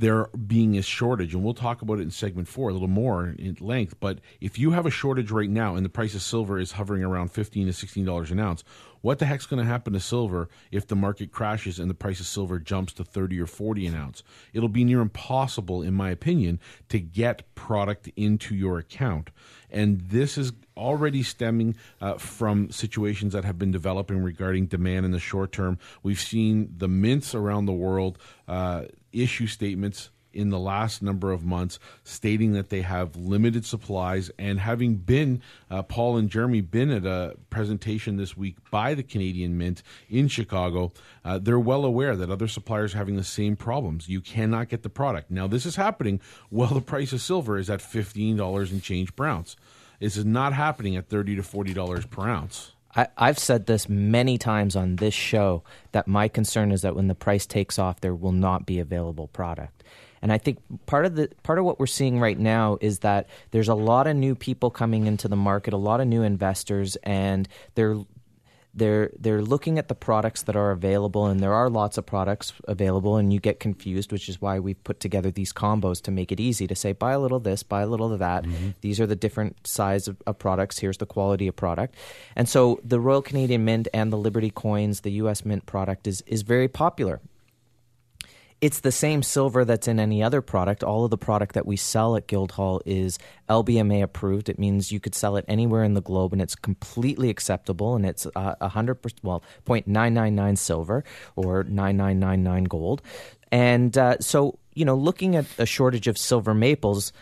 [0.00, 3.34] there being a shortage, and we'll talk about it in segment four a little more
[3.38, 4.00] in length.
[4.00, 7.04] But if you have a shortage right now and the price of silver is hovering
[7.04, 8.64] around fifteen to sixteen dollars an ounce,
[9.02, 12.18] what the heck's going to happen to silver if the market crashes and the price
[12.18, 14.22] of silver jumps to 30 or 40 an ounce?
[14.52, 19.30] It'll be near impossible, in my opinion, to get product into your account.
[19.72, 25.12] And this is already stemming uh, from situations that have been developing regarding demand in
[25.12, 25.78] the short term.
[26.02, 31.44] We've seen the mints around the world uh, issue statements in the last number of
[31.44, 34.30] months, stating that they have limited supplies.
[34.38, 39.02] And having been, uh, Paul and Jeremy, been at a presentation this week by the
[39.02, 40.92] Canadian Mint in Chicago,
[41.24, 44.08] uh, they're well aware that other suppliers are having the same problems.
[44.08, 45.30] You cannot get the product.
[45.30, 49.26] Now, this is happening while the price of silver is at $15 and change per
[49.26, 49.56] ounce.
[50.00, 52.72] This is not happening at $30 to $40 per ounce.
[52.94, 55.62] I, have said this many times on this show
[55.92, 59.28] that my concern is that when the price takes off, there will not be available
[59.28, 59.84] product.
[60.22, 63.28] And I think part of the part of what we're seeing right now is that
[63.50, 66.96] there's a lot of new people coming into the market, a lot of new investors,
[67.02, 67.96] and they're
[68.74, 72.52] they're they're looking at the products that are available and there are lots of products
[72.68, 76.30] available and you get confused which is why we've put together these combos to make
[76.30, 78.44] it easy to say buy a little of this buy a little of that.
[78.44, 78.70] Mm-hmm.
[78.80, 80.78] these are the different size of, of, products.
[80.78, 81.94] Here's the quality of product.
[82.36, 86.22] And so the royal canadian mint and the liberty coins the us mint product is
[86.22, 87.20] is very popular
[88.60, 90.84] it's the same silver that's in any other product.
[90.84, 93.18] All of the product that we sell at Guildhall is
[93.48, 94.48] LBMA approved.
[94.48, 97.96] It means you could sell it anywhere in the globe, and it's completely acceptable.
[97.96, 101.04] And it's hundred percent, well, 0.999 silver
[101.36, 103.02] or 9999 gold.
[103.50, 107.12] And uh, so, you know, looking at a shortage of silver maples,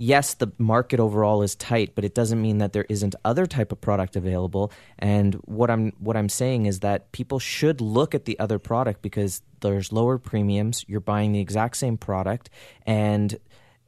[0.00, 3.70] yes, the market overall is tight, but it doesn't mean that there isn't other type
[3.70, 4.72] of product available.
[4.98, 9.02] And what I'm what I'm saying is that people should look at the other product
[9.02, 10.84] because there's lower premiums.
[10.88, 12.48] You're buying the exact same product,
[12.86, 13.38] and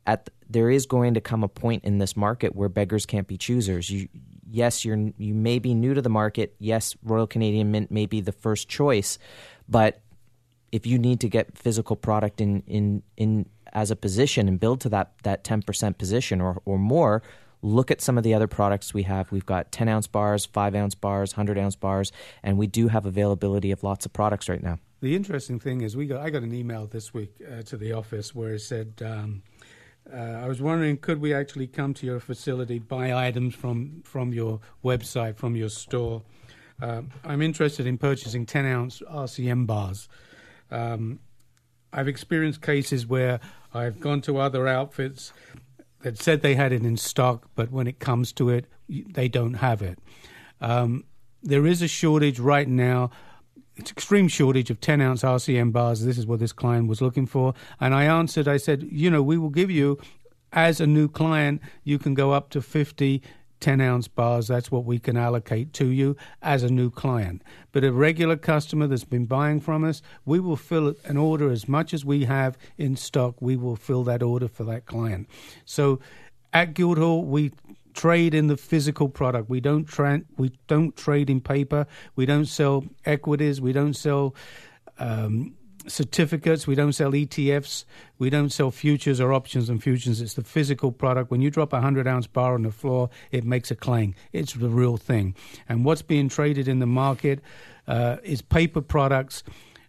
[0.06, 3.38] at there is going to come a point in this market where beggars can't be
[3.38, 3.90] choosers.
[3.90, 4.08] You
[4.48, 6.54] yes, you're you may be new to the market.
[6.58, 9.18] Yes, Royal Canadian Mint may be the first choice,
[9.66, 10.02] but
[10.72, 14.80] if you need to get physical product in in in as a position and build
[14.82, 17.22] to that that 10% position or, or more,
[17.62, 19.30] look at some of the other products we have.
[19.32, 23.06] We've got 10 ounce bars, 5 ounce bars, 100 ounce bars, and we do have
[23.06, 24.78] availability of lots of products right now.
[25.00, 27.92] The interesting thing is, we got I got an email this week uh, to the
[27.92, 29.42] office where it said, um,
[30.12, 34.32] uh, I was wondering, could we actually come to your facility, buy items from, from
[34.32, 36.22] your website, from your store?
[36.80, 40.08] Uh, I'm interested in purchasing 10 ounce RCM bars.
[40.70, 41.20] Um,
[41.92, 43.38] I've experienced cases where
[43.74, 45.32] I've gone to other outfits
[46.02, 49.54] that said they had it in stock, but when it comes to it, they don't
[49.54, 49.98] have it.
[50.60, 51.04] Um,
[51.42, 53.10] there is a shortage right now.
[53.76, 56.04] It's extreme shortage of 10 ounce RCM bars.
[56.04, 57.54] This is what this client was looking for.
[57.80, 59.98] And I answered, I said, you know, we will give you,
[60.52, 63.22] as a new client, you can go up to 50
[63.62, 67.42] 10 ounce bars, that's what we can allocate to you as a new client.
[67.70, 71.68] But a regular customer that's been buying from us, we will fill an order as
[71.68, 75.28] much as we have in stock, we will fill that order for that client.
[75.64, 76.00] So
[76.52, 77.52] at Guildhall, we
[77.94, 79.48] trade in the physical product.
[79.48, 81.86] We don't tra- we don't trade in paper.
[82.16, 83.60] We don't sell equities.
[83.60, 84.34] We don't sell
[84.98, 85.54] um,
[85.88, 86.66] certificates.
[86.66, 87.84] We don't sell ETFs.
[88.18, 90.20] We don't sell futures or options and futures.
[90.20, 91.30] It's the physical product.
[91.30, 94.14] When you drop a 100 ounce bar on the floor, it makes a clang.
[94.32, 95.34] It's the real thing.
[95.68, 97.40] And what's being traded in the market
[97.86, 99.42] uh, is paper products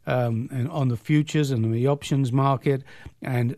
[0.06, 2.84] um, and on the futures and the options market.
[3.22, 3.56] And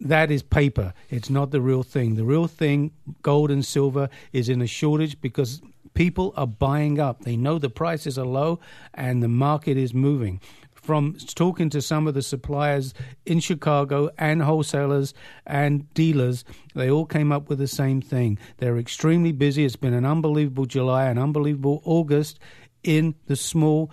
[0.00, 0.92] that is paper.
[1.08, 2.16] It's not the real thing.
[2.16, 5.62] The real thing, gold and silver, is in a shortage because
[5.94, 7.22] people are buying up.
[7.22, 8.60] They know the prices are low
[8.92, 10.40] and the market is moving
[10.84, 12.92] from talking to some of the suppliers
[13.24, 15.14] in Chicago and wholesalers
[15.46, 16.44] and dealers,
[16.74, 18.38] they all came up with the same thing.
[18.58, 19.64] They're extremely busy.
[19.64, 22.38] It's been an unbelievable July, an unbelievable August
[22.82, 23.90] in the small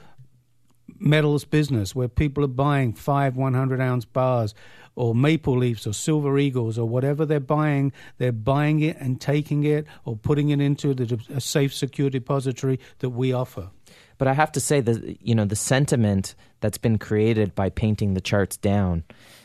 [1.00, 4.54] metals business where people are buying five 100 ounce bars
[4.96, 9.64] or maple leafs or silver eagles or whatever they're buying, they're buying it and taking
[9.64, 13.70] it or putting it into the, a safe, secure depository that we offer.
[14.22, 18.14] But I have to say that you know the sentiment that's been created by painting
[18.14, 19.04] the charts down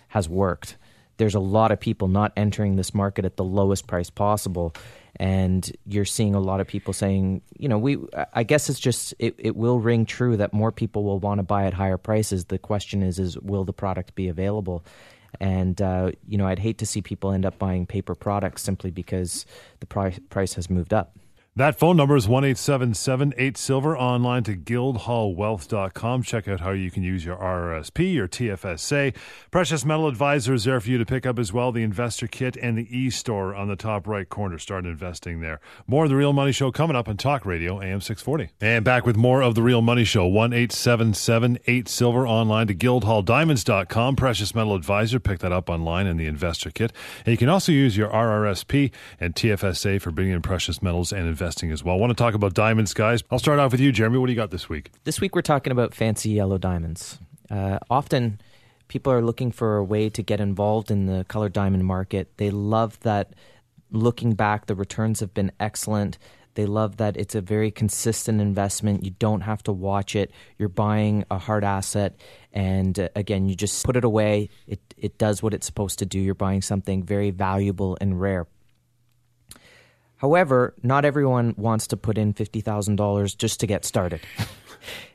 [0.08, 0.76] has worked.
[1.16, 4.74] There's a lot of people not entering this market at the lowest price possible,
[5.18, 7.96] and you're seeing a lot of people saying, you know, we.
[8.34, 11.42] I guess it's just it, it will ring true that more people will want to
[11.42, 12.44] buy at higher prices.
[12.44, 14.84] The question is, is will the product be available?
[15.40, 18.90] And uh, you know, I'd hate to see people end up buying paper products simply
[18.90, 19.46] because
[19.80, 21.16] the price price has moved up.
[21.58, 22.58] That phone number is 1 8
[23.56, 23.96] Silver.
[23.96, 26.22] Online to guildhallwealth.com.
[26.22, 29.16] Check out how you can use your RRSP, your TFSA.
[29.50, 31.72] Precious Metal Advisor is there for you to pick up as well.
[31.72, 34.58] The Investor Kit and the e store on the top right corner.
[34.58, 35.58] Start investing there.
[35.86, 38.52] More of The Real Money Show coming up on Talk Radio, AM 640.
[38.60, 40.26] And back with more of The Real Money Show.
[40.26, 42.28] 1 8 Silver.
[42.28, 44.16] Online to guildhalldiamonds.com.
[44.16, 45.18] Precious Metal Advisor.
[45.18, 46.92] Pick that up online in the Investor Kit.
[47.24, 51.26] And you can also use your RRSP and TFSA for bringing in precious metals and
[51.26, 51.96] investing as well.
[51.96, 53.22] I want to talk about diamonds, guys.
[53.30, 54.18] I'll start off with you, Jeremy.
[54.18, 54.90] What do you got this week?
[55.04, 57.18] This week we're talking about fancy yellow diamonds.
[57.50, 58.40] Uh, often
[58.88, 62.36] people are looking for a way to get involved in the colored diamond market.
[62.36, 63.34] They love that
[63.90, 66.18] looking back, the returns have been excellent.
[66.54, 69.04] They love that it's a very consistent investment.
[69.04, 70.30] You don't have to watch it.
[70.58, 72.18] You're buying a hard asset,
[72.52, 74.48] and uh, again, you just put it away.
[74.66, 76.18] It it does what it's supposed to do.
[76.18, 78.46] You're buying something very valuable and rare.
[80.18, 84.20] However, not everyone wants to put in $50,000 just to get started.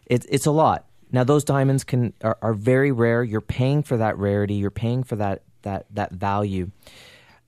[0.05, 0.85] it, it's a lot.
[1.11, 3.23] Now, those diamonds can are, are, very rare.
[3.23, 4.53] You're paying for that rarity.
[4.55, 6.71] You're paying for that that that value.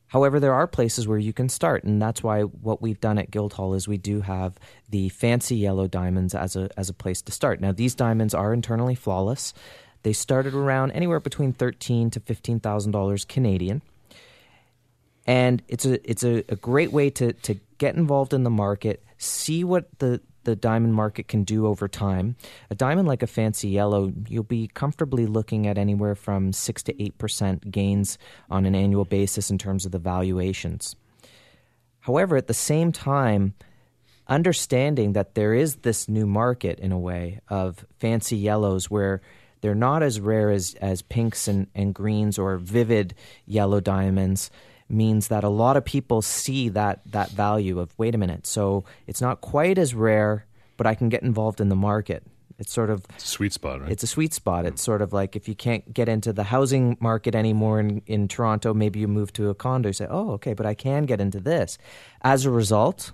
[0.07, 3.31] However, there are places where you can start, and that's why what we've done at
[3.31, 7.31] Guildhall is we do have the fancy yellow diamonds as a as a place to
[7.31, 7.61] start.
[7.61, 9.53] Now, these diamonds are internally flawless.
[10.03, 13.81] They started around anywhere between thirteen to fifteen thousand dollars Canadian
[15.25, 19.03] and it's a it's a, a great way to to get involved in the market,
[19.17, 22.35] see what the the diamond market can do over time.
[22.69, 26.93] A diamond like a fancy yellow, you'll be comfortably looking at anywhere from 6 to
[26.93, 28.17] 8% gains
[28.49, 30.97] on an annual basis in terms of the valuations.
[32.01, 33.53] However, at the same time,
[34.27, 39.21] understanding that there is this new market in a way of fancy yellows where
[39.61, 44.51] they're not as rare as, as pinks and, and greens or vivid yellow diamonds
[44.89, 48.83] means that a lot of people see that that value of wait a minute so
[49.07, 50.45] it's not quite as rare
[50.77, 52.23] but i can get involved in the market.
[52.59, 53.91] It's sort of it's a sweet spot right?
[53.91, 54.65] It's a sweet spot.
[54.65, 54.85] It's mm.
[54.85, 58.73] sort of like if you can't get into the housing market anymore in, in toronto
[58.73, 61.39] maybe you move to a condo you say oh okay but i can get into
[61.39, 61.77] this.
[62.21, 63.11] As a result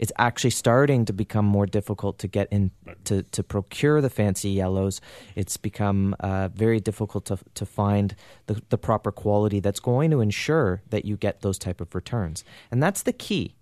[0.00, 2.70] it's actually starting to become more difficult to get in
[3.04, 5.00] to, to procure the fancy yellows.
[5.36, 10.22] It's become uh, very difficult to, to find the, the proper quality that's going to
[10.22, 12.44] ensure that you get those type of returns.
[12.70, 13.54] And that's the key.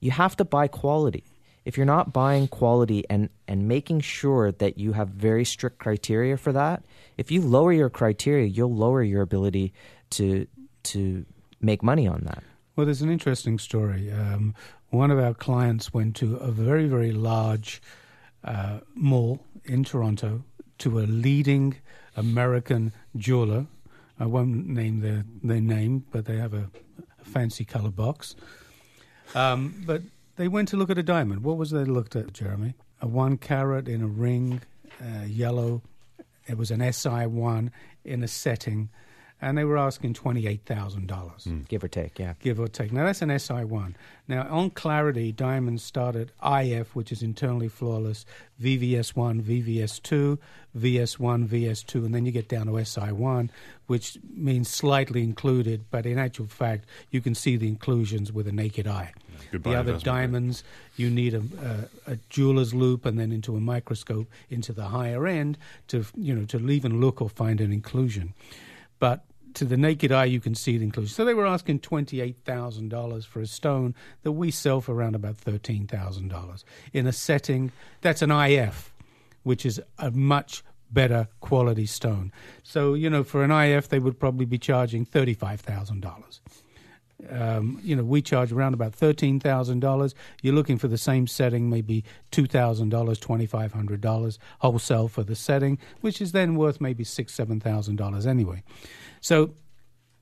[0.00, 1.24] You have to buy quality.
[1.64, 6.36] If you're not buying quality and, and making sure that you have very strict criteria
[6.36, 6.84] for that,
[7.16, 9.72] if you lower your criteria, you'll lower your ability
[10.10, 10.46] to
[10.82, 11.24] to
[11.60, 12.42] make money on that.
[12.76, 14.10] Well, there's an interesting story.
[14.10, 14.54] Um,
[14.90, 17.80] one of our clients went to a very, very large
[18.44, 20.44] uh, mall in Toronto
[20.78, 21.76] to a leading
[22.16, 23.66] American jeweler.
[24.18, 26.70] I won't name their, their name, but they have a,
[27.20, 28.34] a fancy color box.
[29.34, 30.02] Um, but
[30.36, 31.44] they went to look at a diamond.
[31.44, 32.74] What was they looked at, Jeremy?
[33.00, 34.60] A one carat in a ring,
[35.00, 35.82] uh, yellow.
[36.46, 37.70] It was an SI1
[38.04, 38.90] in a setting
[39.42, 41.06] and they were asking $28,000.
[41.06, 41.68] Mm.
[41.68, 42.34] Give or take, yeah.
[42.40, 42.92] Give or take.
[42.92, 43.94] Now, that's an SI1.
[44.28, 48.26] Now, on Clarity, Diamonds started IF, which is internally flawless,
[48.62, 50.38] VVS1, VVS2,
[50.76, 53.48] VS1, VS2, and then you get down to SI1,
[53.86, 58.52] which means slightly included, but in actual fact, you can see the inclusions with a
[58.52, 59.12] naked eye.
[59.50, 60.62] Goodbye the other diamonds,
[60.96, 61.42] you need a,
[62.06, 66.34] a, a, jeweler's loupe and then into a microscope into the higher end to you
[66.34, 68.34] know to even look or find an inclusion.
[68.98, 69.24] But
[69.54, 71.12] to the naked eye, you can see the inclusion.
[71.14, 76.64] So they were asking $28,000 for a stone that we sell for around about $13,000
[76.92, 78.92] in a setting that's an IF,
[79.42, 82.32] which is a much better quality stone.
[82.62, 86.40] So, you know, for an IF, they would probably be charging $35,000.
[87.28, 90.14] Um, you know, we charge around about thirteen thousand dollars.
[90.42, 95.08] You're looking for the same setting, maybe two thousand dollars, twenty five hundred dollars wholesale
[95.08, 98.62] for the setting, which is then worth maybe six, seven thousand dollars anyway.
[99.20, 99.54] So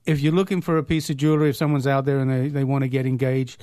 [0.06, 2.64] if you're looking for a piece of jewelry, if someone's out there and they, they
[2.64, 3.60] want to get engaged,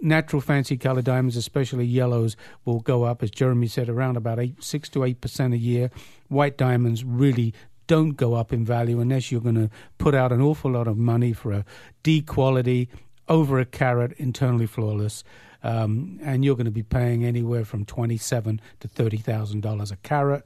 [0.00, 4.62] natural fancy color diamonds, especially yellows, will go up, as Jeremy said, around about eight,
[4.62, 5.90] six to eight percent a year.
[6.28, 7.54] White diamonds really
[7.86, 10.96] don't go up in value unless you're going to put out an awful lot of
[10.96, 11.64] money for a
[12.02, 12.88] D quality,
[13.28, 15.24] over a carat, internally flawless.
[15.62, 19.96] Um, and you're going to be paying anywhere from twenty-seven to thirty thousand dollars a
[19.96, 20.44] carat.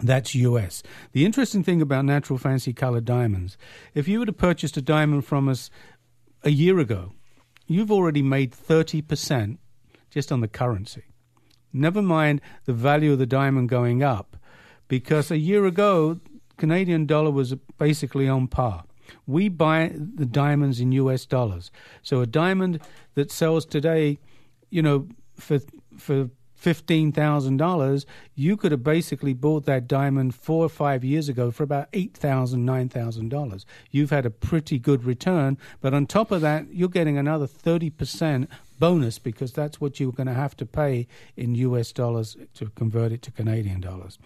[0.00, 0.82] That's US.
[1.12, 3.56] The interesting thing about natural fancy colored diamonds,
[3.94, 5.70] if you would have purchased a diamond from us
[6.44, 7.12] a year ago,
[7.66, 9.58] you've already made 30%
[10.10, 11.04] just on the currency.
[11.72, 14.36] Never mind the value of the diamond going up,
[14.86, 16.20] because a year ago,
[16.56, 18.84] Canadian dollar was basically on par.
[19.26, 21.70] We buy the diamonds in US dollars.
[22.02, 22.80] So a diamond
[23.14, 24.18] that sells today,
[24.70, 25.60] you know, for
[25.96, 28.04] for fifteen thousand dollars,
[28.34, 32.16] you could have basically bought that diamond four or five years ago for about eight
[32.16, 33.64] thousand, nine thousand dollars.
[33.90, 37.90] You've had a pretty good return, but on top of that, you're getting another thirty
[37.90, 41.06] percent bonus because that's what you're going to have to pay
[41.36, 44.18] in US dollars to convert it to Canadian dollars.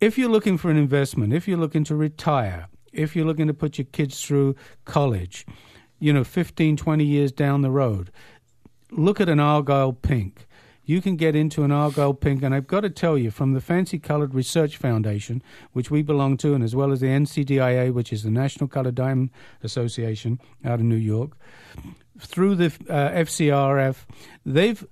[0.00, 3.54] If you're looking for an investment, if you're looking to retire, if you're looking to
[3.54, 5.46] put your kids through college,
[6.00, 8.10] you know, 15, 20 years down the road,
[8.90, 10.46] look at an Argyle Pink
[10.84, 12.42] you can get into an Argyle Pink.
[12.42, 16.36] And I've got to tell you, from the Fancy Colored Research Foundation, which we belong
[16.38, 19.30] to, and as well as the NCDIA, which is the National Colored Diamond
[19.62, 21.32] Association out of New York,
[22.18, 24.04] through the uh, FCRF,
[24.44, 24.86] they've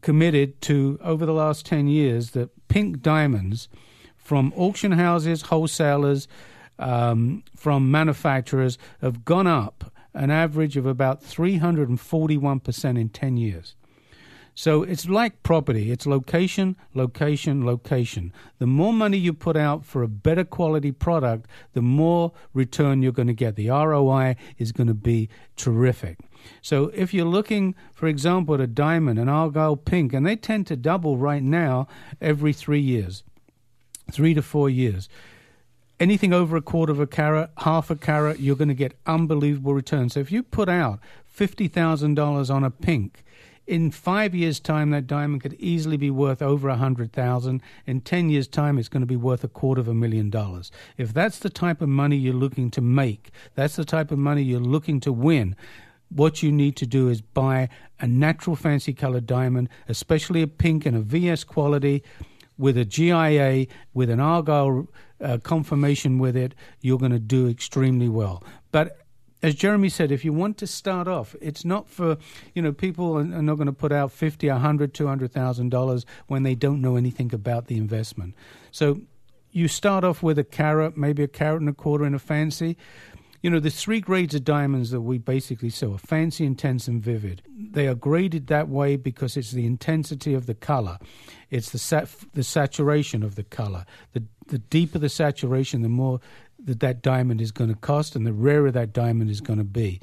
[0.00, 3.68] committed to, over the last 10 years, that pink diamonds
[4.16, 6.28] from auction houses, wholesalers,
[6.78, 13.74] um, from manufacturers have gone up an average of about 341% in 10 years.
[14.54, 15.90] So it's like property.
[15.90, 18.32] It's location, location, location.
[18.58, 23.12] The more money you put out for a better quality product, the more return you're
[23.12, 23.56] going to get.
[23.56, 26.18] The ROI is going to be terrific.
[26.60, 30.66] So if you're looking, for example, at a diamond, an Argyle pink, and they tend
[30.66, 31.86] to double right now
[32.20, 33.22] every three years,
[34.10, 35.08] three to four years.
[35.98, 39.72] Anything over a quarter of a carat, half a carat, you're going to get unbelievable
[39.72, 40.14] returns.
[40.14, 40.98] So if you put out
[41.34, 43.24] $50,000 on a pink,
[43.66, 47.62] in five years' time, that diamond could easily be worth over a hundred thousand.
[47.86, 50.70] In ten years' time, it's going to be worth a quarter of a million dollars.
[50.96, 54.42] If that's the type of money you're looking to make, that's the type of money
[54.42, 55.54] you're looking to win.
[56.08, 57.68] What you need to do is buy
[58.00, 62.02] a natural fancy colored diamond, especially a pink and a VS quality,
[62.58, 64.88] with a GIA, with an Argyle
[65.22, 66.54] uh, confirmation with it.
[66.80, 68.42] You're going to do extremely well.
[68.72, 68.98] But
[69.42, 72.16] as Jeremy said, if you want to start off, it's not for,
[72.54, 75.70] you know, people are not going to put out fifty, a hundred, two hundred thousand
[75.70, 78.34] dollars when they don't know anything about the investment.
[78.70, 79.00] So
[79.50, 82.76] you start off with a carat, maybe a carat and a quarter in a fancy.
[83.42, 87.42] You know, there's three grades of diamonds that we basically sell: fancy, intense, and vivid.
[87.72, 90.98] They are graded that way because it's the intensity of the color,
[91.50, 93.84] it's the sat- the saturation of the color.
[94.12, 96.20] The the deeper the saturation, the more
[96.64, 99.64] that that diamond is going to cost and the rarer that diamond is going to
[99.64, 100.00] be.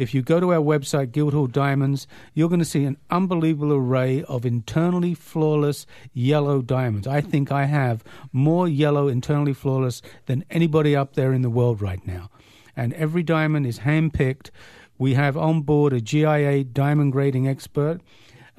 [0.00, 4.22] If you go to our website, Guildhall Diamonds, you're going to see an unbelievable array
[4.22, 5.84] of internally flawless
[6.14, 7.06] yellow diamonds.
[7.06, 11.82] I think I have more yellow internally flawless than anybody up there in the world
[11.82, 12.30] right now.
[12.74, 14.48] And every diamond is handpicked.
[14.96, 18.00] We have on board a GIA diamond grading expert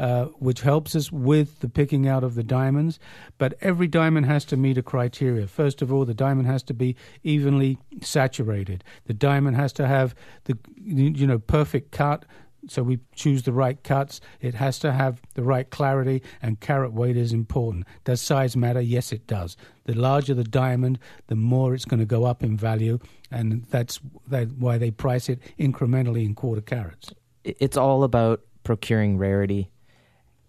[0.02, 2.97] uh, which helps us with the picking out of the diamonds.
[3.38, 5.45] But every diamond has to meet a criteria.
[5.45, 8.84] First of all, the diamond has to be evenly saturated.
[9.06, 12.26] The diamond has to have the you know perfect cut.
[12.68, 14.22] So we choose the right cuts.
[14.39, 17.86] It has to have the right clarity, and carat weight is important.
[18.04, 18.82] Does size matter?
[18.82, 19.56] Yes, it does.
[19.84, 20.97] The larger the diamond,
[21.28, 22.97] the more it's going to go up in value,
[23.30, 27.14] and that's that why they price it incrementally in quarter carats.
[27.43, 29.70] It's all about procuring rarity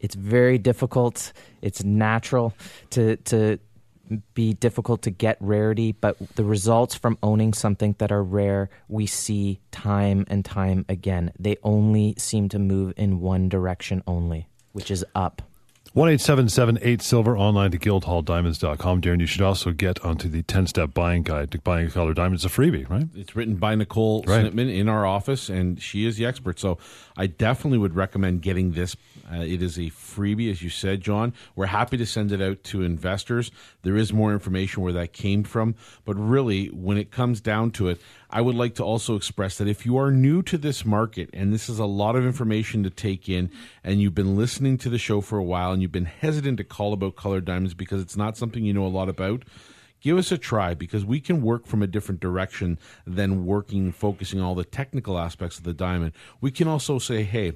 [0.03, 1.33] it's very difficult.
[1.63, 2.55] It's natural
[2.91, 3.59] to to
[4.35, 9.07] be difficult to get rarity, but the results from owning something that are rare, we
[9.07, 11.33] see time and time again.
[11.39, 15.41] They only seem to move in one direction only, which is up.
[15.95, 19.03] One eight seven seven eight silver online to guildhalldiamonds.com.
[19.03, 22.15] Darren, you should also get onto the 10 step buying guide to buying a color
[22.15, 22.37] diamond.
[22.37, 23.09] It's a freebie, right?
[23.15, 24.47] It's written by Nicole right.
[24.47, 26.59] Snitman in our office, and she is the expert.
[26.59, 26.79] So
[27.19, 28.97] I definitely would recommend getting this.
[29.31, 31.33] Uh, it is a freebie, as you said, John.
[31.55, 33.51] We're happy to send it out to investors.
[33.83, 35.75] There is more information where that came from.
[36.05, 38.01] But really, when it comes down to it,
[38.31, 41.53] I would like to also express that if you are new to this market and
[41.53, 43.51] this is a lot of information to take in,
[43.85, 46.65] and you've been listening to the show for a while and you've been hesitant to
[46.65, 49.45] call about colored diamonds because it's not something you know a lot about,
[50.01, 54.41] give us a try because we can work from a different direction than working, focusing
[54.41, 56.13] all the technical aspects of the diamond.
[56.41, 57.53] We can also say, hey,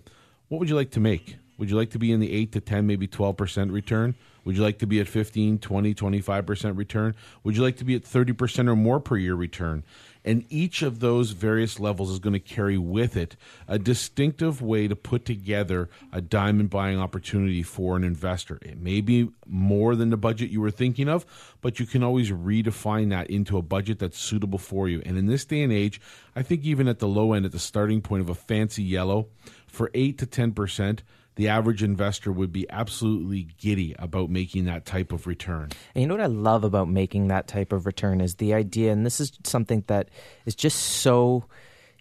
[0.49, 1.37] what would you like to make?
[1.59, 4.15] Would you like to be in the 8 to 10, maybe 12% return?
[4.45, 7.17] Would you like to be at 15, 20, 25% return?
[7.43, 9.83] Would you like to be at 30% or more per year return?
[10.25, 13.37] And each of those various levels is going to carry with it
[13.67, 18.59] a distinctive way to put together a diamond buying opportunity for an investor.
[18.63, 21.27] It may be more than the budget you were thinking of,
[21.61, 25.03] but you can always redefine that into a budget that's suitable for you.
[25.07, 26.01] And in this day and age,
[26.37, 29.27] I think even at the low end, at the starting point of a fancy yellow,
[29.67, 31.01] for 8 to 10%,
[31.37, 35.69] the average investor would be absolutely giddy about making that type of return.
[35.95, 38.91] And you know what I love about making that type of return is the idea,
[38.91, 40.09] and this is something that
[40.47, 41.45] is just so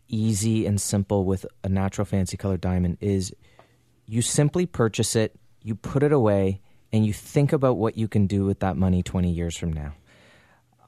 [0.07, 3.33] easy and simple with a natural fancy color diamond, is
[4.05, 6.61] you simply purchase it, you put it away,
[6.93, 9.93] and you think about what you can do with that money 20 years from now.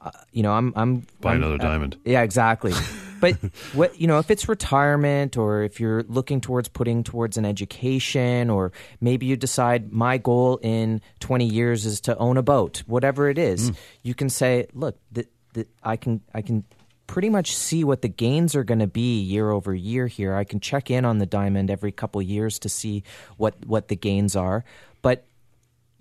[0.02, 1.98] Uh, you know, I'm I'm buy I'm, another uh, diamond.
[2.06, 2.72] Yeah, exactly.
[3.20, 3.36] but
[3.74, 8.50] what you know, if it's retirement or if you're looking towards putting towards an education
[8.50, 13.30] or maybe you decide my goal in 20 years is to own a boat, whatever
[13.30, 13.78] it is, mm.
[14.04, 16.64] you can say, look, th- th- I can I can
[17.08, 20.36] pretty much see what the gains are going to be year over year here.
[20.36, 23.04] I can check in on the diamond every couple years to see
[23.38, 24.64] what what the gains are,
[25.02, 25.26] but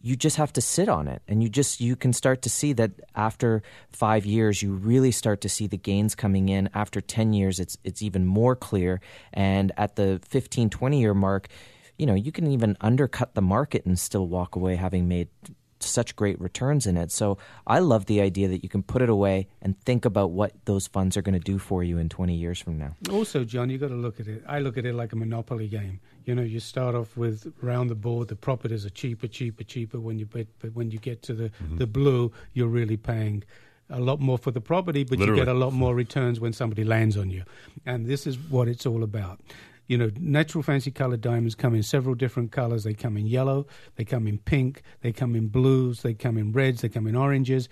[0.07, 1.21] you just have to sit on it.
[1.27, 5.41] And you just you can start to see that after 5 years you really start
[5.41, 6.71] to see the gains coming in.
[6.75, 9.01] After 10 years it's it's even more clear.
[9.33, 11.49] And at the 15 20 year mark
[11.99, 15.29] you know you can even undercut the market and still walk away having made
[15.81, 17.11] such great returns in it.
[17.11, 20.53] So I love the idea that you can put it away and think about what
[20.65, 22.95] those funds are going to do for you in 20 years from now.
[23.11, 24.43] Also, John, you got to look at it.
[24.47, 26.01] I look at it like a monopoly game.
[26.25, 30.01] You know, you start off with round the board, the properties are cheaper, cheaper, cheaper.
[30.01, 31.77] When you but, but when you get to the mm-hmm.
[31.77, 33.45] the blue, you're really paying
[33.89, 35.41] a lot more for the property, but Literally.
[35.41, 37.45] you get a lot more returns when somebody lands on you.
[37.85, 39.41] And this is what it's all about
[39.87, 42.85] you know, natural fancy colored diamonds come in several different colors.
[42.85, 43.67] They come in yellow,
[43.97, 47.15] they come in pink, they come in blues, they come in reds, they come in
[47.15, 47.69] oranges.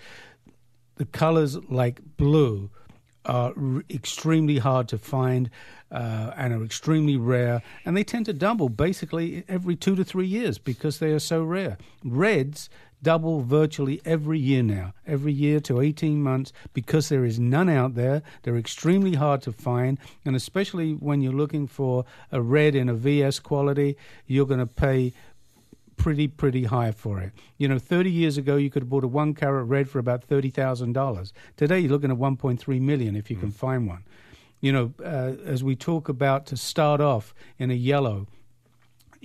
[0.95, 2.69] The colors like blue
[3.25, 5.49] are r- extremely hard to find
[5.91, 10.27] uh, and are extremely rare, and they tend to double basically every two to three
[10.27, 11.77] years because they are so rare.
[12.03, 12.69] Reds
[13.01, 17.95] double virtually every year now, every year to 18 months, because there is none out
[17.95, 18.21] there.
[18.43, 22.93] They're extremely hard to find, and especially when you're looking for a red in a
[22.93, 25.13] VS quality, you're going to pay
[25.97, 27.31] pretty pretty high for it.
[27.57, 30.27] You know, 30 years ago you could have bought a 1 carat red for about
[30.27, 31.31] $30,000.
[31.57, 33.41] Today you're looking at 1.3 million if you mm.
[33.41, 34.03] can find one.
[34.61, 38.27] You know, uh, as we talk about to start off in a yellow,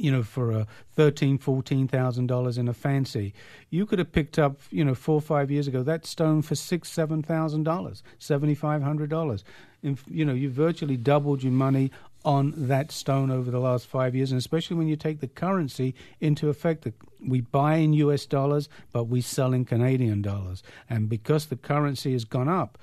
[0.01, 3.35] you know, for a thirteen, fourteen thousand dollars in a fancy,
[3.69, 6.55] you could have picked up, you know, four or five years ago that stone for
[6.55, 9.45] six, seven thousand dollars, seventy five hundred dollars.
[9.83, 11.91] You know, you virtually doubled your money
[12.25, 15.95] on that stone over the last five years, and especially when you take the currency
[16.21, 16.87] into effect.
[17.23, 20.63] We buy in US dollars, but we sell in Canadian dollars.
[20.89, 22.79] And because the currency has gone up,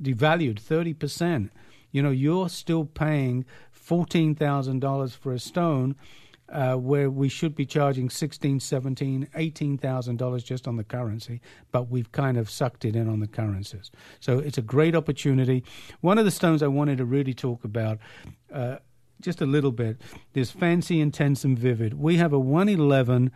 [0.00, 1.48] devalued 30%,
[1.90, 5.96] you know, you're still paying $14,000 for a stone
[6.50, 11.40] uh, where we should be charging sixteen, seventeen, eighteen thousand dollars just on the currency,
[11.72, 13.90] but we've kind of sucked it in on the currencies.
[14.20, 15.64] So it's a great opportunity.
[16.00, 17.98] One of the stones I wanted to really talk about.
[18.52, 18.76] Uh,
[19.20, 20.00] just a little bit.
[20.32, 21.94] There's fancy, intense, and vivid.
[21.94, 23.32] We have a 111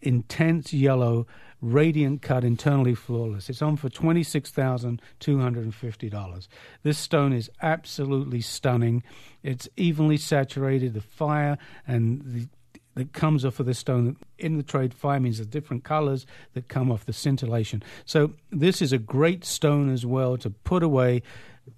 [0.00, 1.26] intense yellow
[1.60, 3.50] radiant cut internally flawless.
[3.50, 6.48] It's on for $26,250.
[6.82, 9.04] This stone is absolutely stunning.
[9.42, 10.94] It's evenly saturated.
[10.94, 12.48] The fire and the
[12.96, 16.66] that comes off of the stone in the trade fire means the different colors that
[16.66, 17.84] come off the scintillation.
[18.04, 21.22] So this is a great stone as well to put away.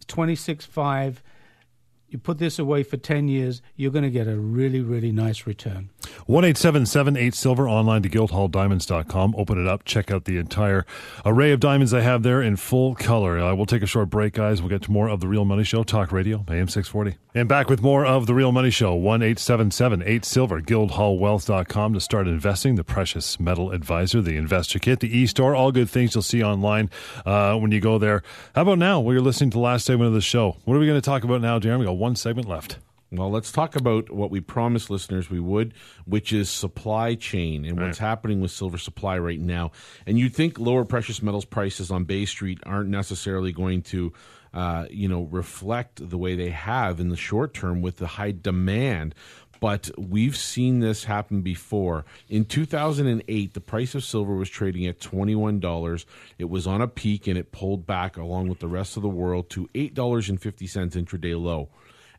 [0.06, 1.22] Twenty six five.
[2.08, 5.46] you put this away for 10 years, you're going to get a really, really nice
[5.46, 5.90] return.
[6.26, 6.56] 1 8
[7.34, 9.34] Silver, online to guildhalldiamonds.com.
[9.36, 10.84] Open it up, check out the entire
[11.24, 13.38] array of diamonds I have there in full color.
[13.38, 14.62] Uh, we'll take a short break, guys.
[14.62, 17.18] We'll get to more of The Real Money Show, Talk Radio, AM 640.
[17.34, 22.28] And back with more of The Real Money Show, 1 8 Silver, guildhallwealth.com to start
[22.28, 22.76] investing.
[22.76, 26.42] The precious metal advisor, the investor kit, the e store, all good things you'll see
[26.42, 26.90] online
[27.24, 28.22] uh, when you go there.
[28.54, 29.00] How about now?
[29.00, 30.56] Well, you're listening to the last segment of the show.
[30.64, 31.80] What are we going to talk about now, Jeremy?
[31.80, 32.78] We got one segment left.
[33.12, 35.74] Well, let's talk about what we promised listeners we would,
[36.06, 37.86] which is supply chain and right.
[37.88, 39.72] what's happening with silver supply right now.
[40.06, 44.14] And you'd think lower precious metals prices on Bay Street aren't necessarily going to,
[44.54, 48.32] uh, you know, reflect the way they have in the short term with the high
[48.32, 49.14] demand.
[49.60, 52.06] But we've seen this happen before.
[52.30, 56.04] In 2008, the price of silver was trading at $21.
[56.38, 59.08] It was on a peak and it pulled back along with the rest of the
[59.10, 61.68] world to $8.50 intraday low.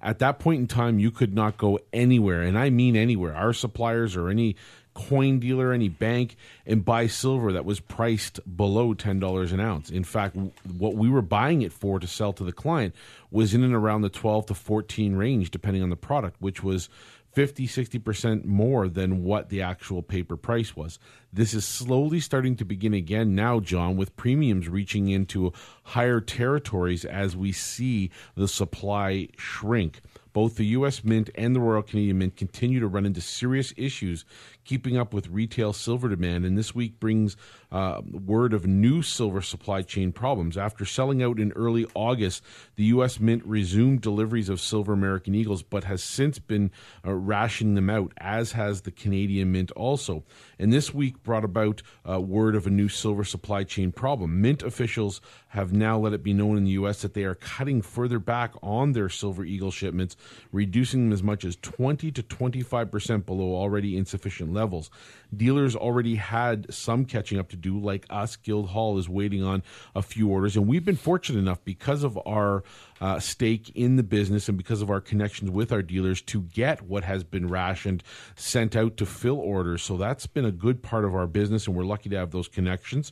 [0.03, 3.33] At that point in time, you could not go anywhere, and I mean anywhere.
[3.33, 4.57] Our suppliers or any
[4.93, 6.35] coin dealer, any bank,
[6.65, 9.89] and buy silver that was priced below $10 an ounce.
[9.89, 10.35] In fact,
[10.77, 12.93] what we were buying it for to sell to the client
[13.31, 16.89] was in and around the 12 to 14 range, depending on the product, which was
[17.33, 20.99] 50, 60% more than what the actual paper price was.
[21.31, 25.51] This is slowly starting to begin again now, John, with premiums reaching into
[25.83, 30.01] higher territories as we see the supply shrink.
[30.33, 31.03] both the U.S.
[31.03, 34.25] Mint and the Royal Canadian Mint continue to run into serious issues
[34.65, 36.45] keeping up with retail silver demand.
[36.45, 37.35] And this week brings
[37.71, 40.57] uh, word of new silver supply chain problems.
[40.57, 42.43] After selling out in early August,
[42.75, 43.19] the U.S.
[43.19, 46.71] Mint resumed deliveries of silver American Eagles, but has since been
[47.05, 50.23] uh, rationing them out, as has the Canadian Mint also.
[50.59, 54.41] And this week brought about uh, word of a new silver supply chain problem.
[54.41, 57.01] Mint officials have now let it be known in the U.S.
[57.01, 60.15] that they are cutting further back on their Silver Eagle shipments,
[60.51, 64.89] reducing them as much as 20 to 25 percent below already insufficient levels.
[65.35, 68.35] Dealers already had some catching up to do, like us.
[68.35, 69.63] Guildhall is waiting on
[69.95, 72.63] a few orders, and we've been fortunate enough because of our
[73.01, 76.81] uh, stake in the business and because of our connections with our dealers to get
[76.83, 78.03] what has been rationed
[78.35, 79.81] sent out to fill orders.
[79.81, 82.47] So that's been a good part of our business, and we're lucky to have those
[82.47, 83.11] connections.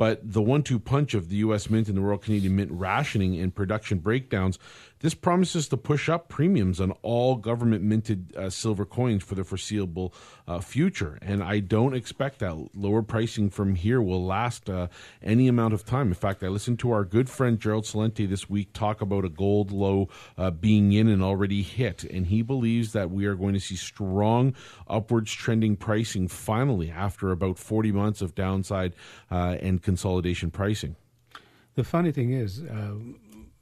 [0.00, 1.68] But the one two punch of the U.S.
[1.68, 4.58] Mint and the Royal Canadian Mint rationing and production breakdowns
[5.00, 9.44] this promises to push up premiums on all government minted uh, silver coins for the
[9.44, 10.14] foreseeable
[10.46, 11.18] uh, future.
[11.22, 14.88] And I don't expect that lower pricing from here will last uh,
[15.22, 16.08] any amount of time.
[16.08, 19.30] In fact, I listened to our good friend Gerald Celente this week talk about a
[19.30, 22.04] gold low uh, being in and already hit.
[22.04, 24.54] And he believes that we are going to see strong
[24.86, 28.94] upwards trending pricing finally after about 40 months of downside
[29.30, 30.96] uh, and consolidation pricing.
[31.76, 32.94] The funny thing is, uh,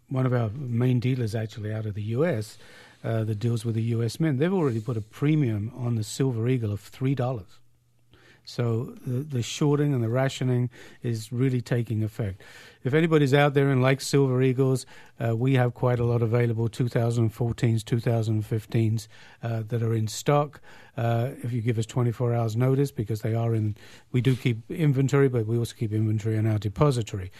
[0.08, 2.58] one of our main dealers actually out of the US
[3.04, 6.48] uh, that deals with the US Mint, they've already put a premium on the Silver
[6.48, 7.44] Eagle of $3.
[8.44, 10.70] So the, the shorting and the rationing
[11.02, 12.40] is really taking effect.
[12.82, 14.86] If anybody's out there and likes Silver Eagles,
[15.20, 19.08] uh, we have quite a lot available 2014s, 2015s
[19.42, 20.62] uh, that are in stock.
[20.96, 23.76] Uh, if you give us 24 hours notice, because they are in,
[24.12, 27.30] we do keep inventory, but we also keep inventory in our depository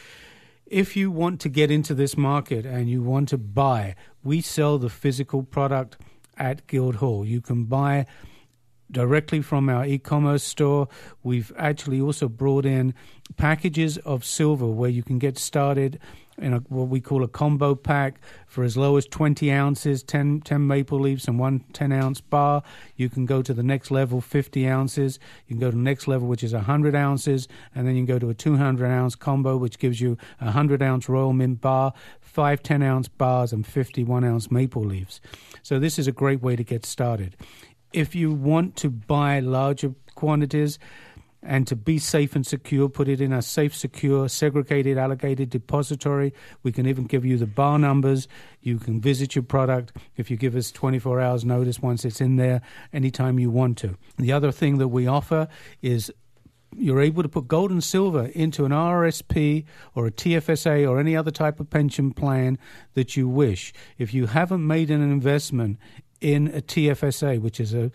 [0.71, 4.79] if you want to get into this market and you want to buy, we sell
[4.79, 5.97] the physical product
[6.37, 7.25] at Guildhall.
[7.25, 8.07] You can buy
[8.91, 10.89] directly from our e-commerce store.
[11.23, 12.95] We've actually also brought in
[13.37, 15.99] packages of silver where you can get started
[16.41, 20.43] in a, what we call a combo pack for as low as 20 ounces, 10,
[20.43, 22.63] 10 maple leaves, and one 10 ounce bar.
[22.97, 25.19] You can go to the next level, 50 ounces.
[25.47, 28.15] You can go to the next level, which is 100 ounces, and then you can
[28.15, 31.93] go to a 200 ounce combo, which gives you a 100 ounce Royal Mint bar,
[32.21, 35.21] five 10 ounce bars, and 51 ounce maple leaves.
[35.63, 37.37] So, this is a great way to get started.
[37.93, 40.79] If you want to buy larger quantities,
[41.43, 46.35] and to be safe and secure, put it in a safe, secure, segregated, allocated depository.
[46.63, 48.27] We can even give you the bar numbers.
[48.61, 52.37] You can visit your product if you give us 24 hours notice once it's in
[52.37, 52.61] there,
[52.93, 53.97] anytime you want to.
[54.17, 55.49] The other thing that we offer
[55.81, 56.13] is
[56.77, 59.65] you're able to put gold and silver into an RSP
[59.95, 62.59] or a TFSA or any other type of pension plan
[62.95, 63.73] that you wish.
[63.97, 65.79] If you haven't made an investment
[66.21, 67.91] in a TFSA, which is a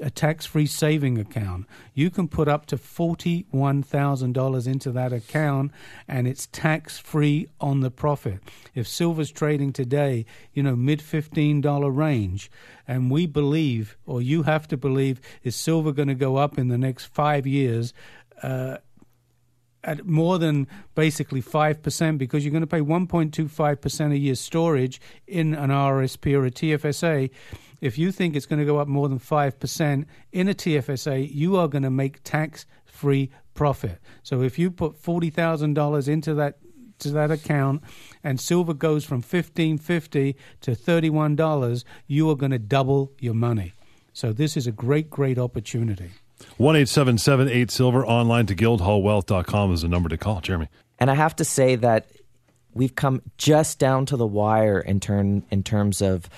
[0.00, 1.66] a tax free saving account.
[1.94, 5.72] You can put up to $41,000 into that account
[6.06, 8.40] and it's tax free on the profit.
[8.74, 12.50] If silver's trading today, you know, mid $15 range,
[12.86, 16.68] and we believe, or you have to believe, is silver going to go up in
[16.68, 17.92] the next five years?
[18.42, 18.78] Uh,
[19.84, 25.54] at more than basically 5% because you're going to pay 1.25% a year storage in
[25.54, 27.30] an RSP or a TFSA
[27.80, 31.56] if you think it's going to go up more than 5% in a TFSA, you
[31.56, 33.98] are going to make tax free profit.
[34.22, 36.58] So if you put $40,000 into that
[37.00, 37.82] to that account
[38.24, 43.72] and silver goes from 1550 to $31, you are going to double your money.
[44.12, 46.10] So this is a great great opportunity.
[46.56, 50.68] One eight seven seven eight silver online to guildhallwealth.com is the number to call, Jeremy.
[50.98, 52.10] And I have to say that
[52.74, 56.28] we've come just down to the wire in turn in terms of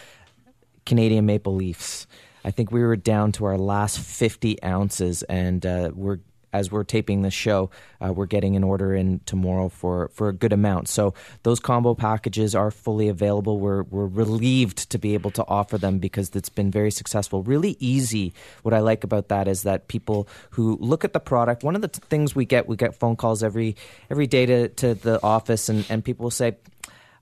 [0.87, 2.07] Canadian Maple Leafs.
[2.45, 6.21] I think we were down to our last 50 ounces, and uh, we're
[6.53, 7.71] as we're taping this show,
[8.05, 10.89] uh, we're getting an order in tomorrow for, for a good amount.
[10.89, 13.59] So those combo packages are fully available.
[13.59, 17.43] We're we're relieved to be able to offer them because it's been very successful.
[17.43, 18.33] Really easy.
[18.63, 21.63] What I like about that is that people who look at the product.
[21.63, 23.77] One of the t- things we get, we get phone calls every
[24.11, 26.57] every day to, to the office, and, and people will say,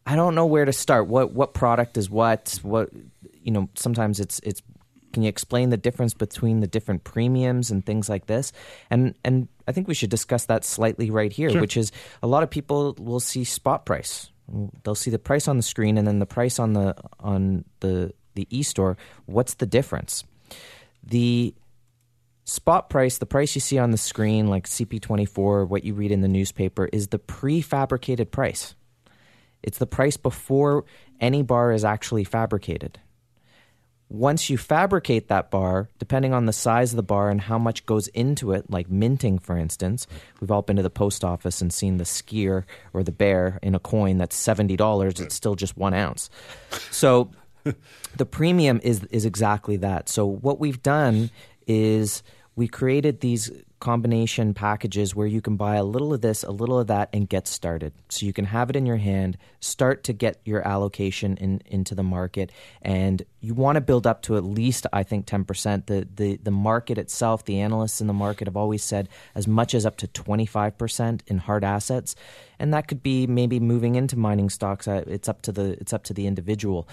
[0.07, 1.07] "I don't know where to start.
[1.07, 2.59] What what product is what?
[2.63, 2.91] What
[3.49, 4.61] you know, sometimes it's it's
[5.15, 8.53] can you explain the difference between the different premiums and things like this?
[8.91, 11.63] And and I think we should discuss that slightly right here, sure.
[11.63, 11.91] which is
[12.23, 14.29] a lot of people will see spot price.
[14.85, 18.13] They'll see the price on the screen and then the price on the on the
[18.35, 18.99] the e-store.
[19.25, 20.25] What's the difference?
[21.03, 21.55] The
[22.45, 26.21] spot price, the price you see on the screen, like CP24, what you read in
[26.21, 28.75] the newspaper, is the prefabricated price.
[29.63, 30.85] It's the price before
[31.19, 33.01] any bar is actually fabricated.
[34.11, 37.85] Once you fabricate that bar, depending on the size of the bar and how much
[37.85, 40.07] goes into it, like minting, for instance,
[40.41, 43.75] we've all been to the post office and seen the skier or the bear in
[43.75, 45.21] a coin that's seventy dollars.
[45.21, 46.31] It's still just one ounce.
[46.91, 47.31] So
[48.17, 50.09] the premium is is exactly that.
[50.09, 51.31] So what we've done
[51.67, 52.23] is
[52.59, 56.81] we created these combination packages where you can buy a little of this, a little
[56.81, 57.93] of that, and get started.
[58.09, 61.95] So you can have it in your hand, start to get your allocation in, into
[61.95, 62.51] the market,
[62.83, 65.87] and you want to build up to at least, I think, 10%.
[65.87, 69.73] The, the, the market itself, the analysts in the market have always said as much
[69.73, 72.17] as up to 25% in hard assets.
[72.59, 74.89] And that could be maybe moving into mining stocks.
[74.89, 76.89] Uh, it's up to the, it's up to the individual.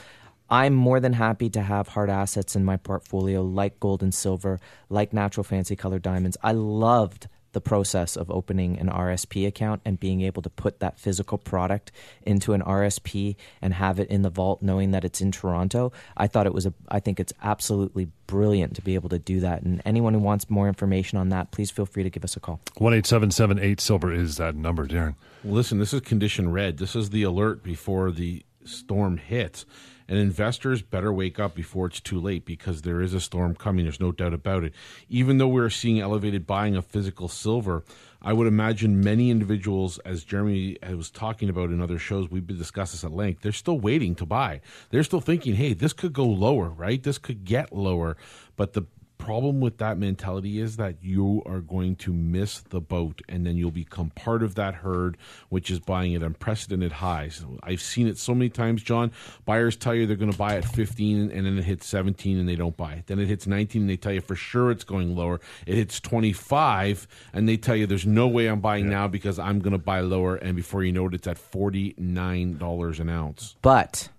[0.49, 4.59] I'm more than happy to have hard assets in my portfolio like gold and silver,
[4.89, 6.37] like natural fancy color diamonds.
[6.43, 10.99] I loved the process of opening an RSP account and being able to put that
[10.99, 11.89] physical product
[12.23, 15.93] into an RSP and have it in the vault knowing that it's in Toronto.
[16.17, 19.39] I thought it was a I think it's absolutely brilliant to be able to do
[19.39, 19.63] that.
[19.63, 22.41] And anyone who wants more information on that, please feel free to give us a
[22.41, 22.59] call.
[22.77, 25.15] One eight seven seven eight silver is that number, Darren.
[25.45, 26.77] Listen, this is condition red.
[26.77, 29.65] This is the alert before the storm hits
[30.07, 33.85] and investors better wake up before it's too late because there is a storm coming.
[33.85, 34.73] There's no doubt about it.
[35.09, 37.83] Even though we're seeing elevated buying of physical silver,
[38.21, 42.57] I would imagine many individuals, as Jeremy was talking about in other shows, we've been
[42.57, 44.61] discussing this at length, they're still waiting to buy.
[44.89, 47.01] They're still thinking, hey, this could go lower, right?
[47.01, 48.17] This could get lower.
[48.55, 48.83] But the
[49.17, 53.57] problem with that mentality is that you are going to miss the boat and then
[53.57, 55.17] you'll become part of that herd
[55.49, 59.11] which is buying at unprecedented highs i've seen it so many times john.
[59.45, 62.47] Buyers tell you they're going to buy at 15 and then it hits 17 and
[62.47, 62.93] they don't buy.
[62.93, 65.39] It then it hits 19 and they tell you for sure it's going lower.
[65.65, 68.91] It hits 25 and they tell you there's no way i'm buying yeah.
[68.91, 72.99] now because i'm going to buy lower and before you know it it's at $49
[72.99, 73.55] an ounce.
[73.61, 74.09] But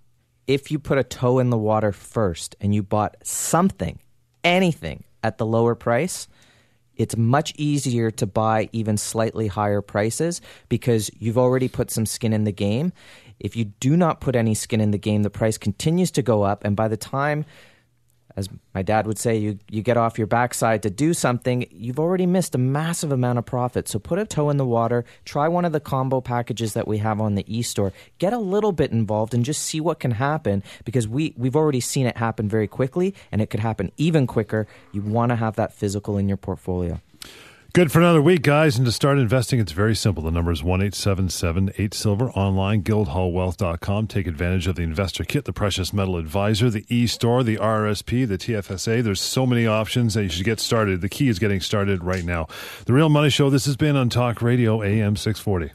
[0.47, 3.99] if you put a toe in the water first and you bought something
[4.47, 6.29] anything at the lower price,
[6.97, 12.33] it's much easier to buy even slightly higher prices because you've already put some skin
[12.33, 12.93] in the game.
[13.39, 16.43] If you do not put any skin in the game, the price continues to go
[16.43, 16.65] up.
[16.65, 17.45] And by the time
[18.37, 21.99] as my dad would say, you, you get off your backside to do something, you've
[21.99, 23.89] already missed a massive amount of profit.
[23.89, 26.99] So put a toe in the water, try one of the combo packages that we
[26.99, 30.63] have on the e-store, get a little bit involved and just see what can happen
[30.85, 34.67] because we, we've already seen it happen very quickly and it could happen even quicker.
[34.93, 37.01] You want to have that physical in your portfolio.
[37.73, 38.79] Good for another week, guys.
[38.79, 40.23] And to start investing, it's very simple.
[40.23, 44.07] The number is 1 8 Silver online, guildhallwealth.com.
[44.07, 48.27] Take advantage of the investor kit, the precious metal advisor, the e store, the RRSP,
[48.27, 49.03] the TFSA.
[49.03, 51.03] There's so many options that you should get started.
[51.03, 52.47] The key is getting started right now.
[52.87, 55.73] The Real Money Show, this has been on Talk Radio AM 640.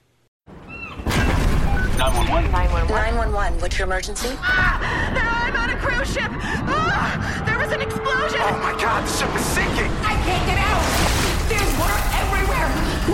[1.99, 2.51] 911.
[2.51, 3.59] 911.
[3.59, 4.29] What's your emergency?
[4.39, 6.31] Ah, I'm on a cruise ship.
[6.31, 8.39] Ah, there was an explosion.
[8.41, 9.91] Oh my God, the ship is sinking.
[10.01, 11.10] I can't get out.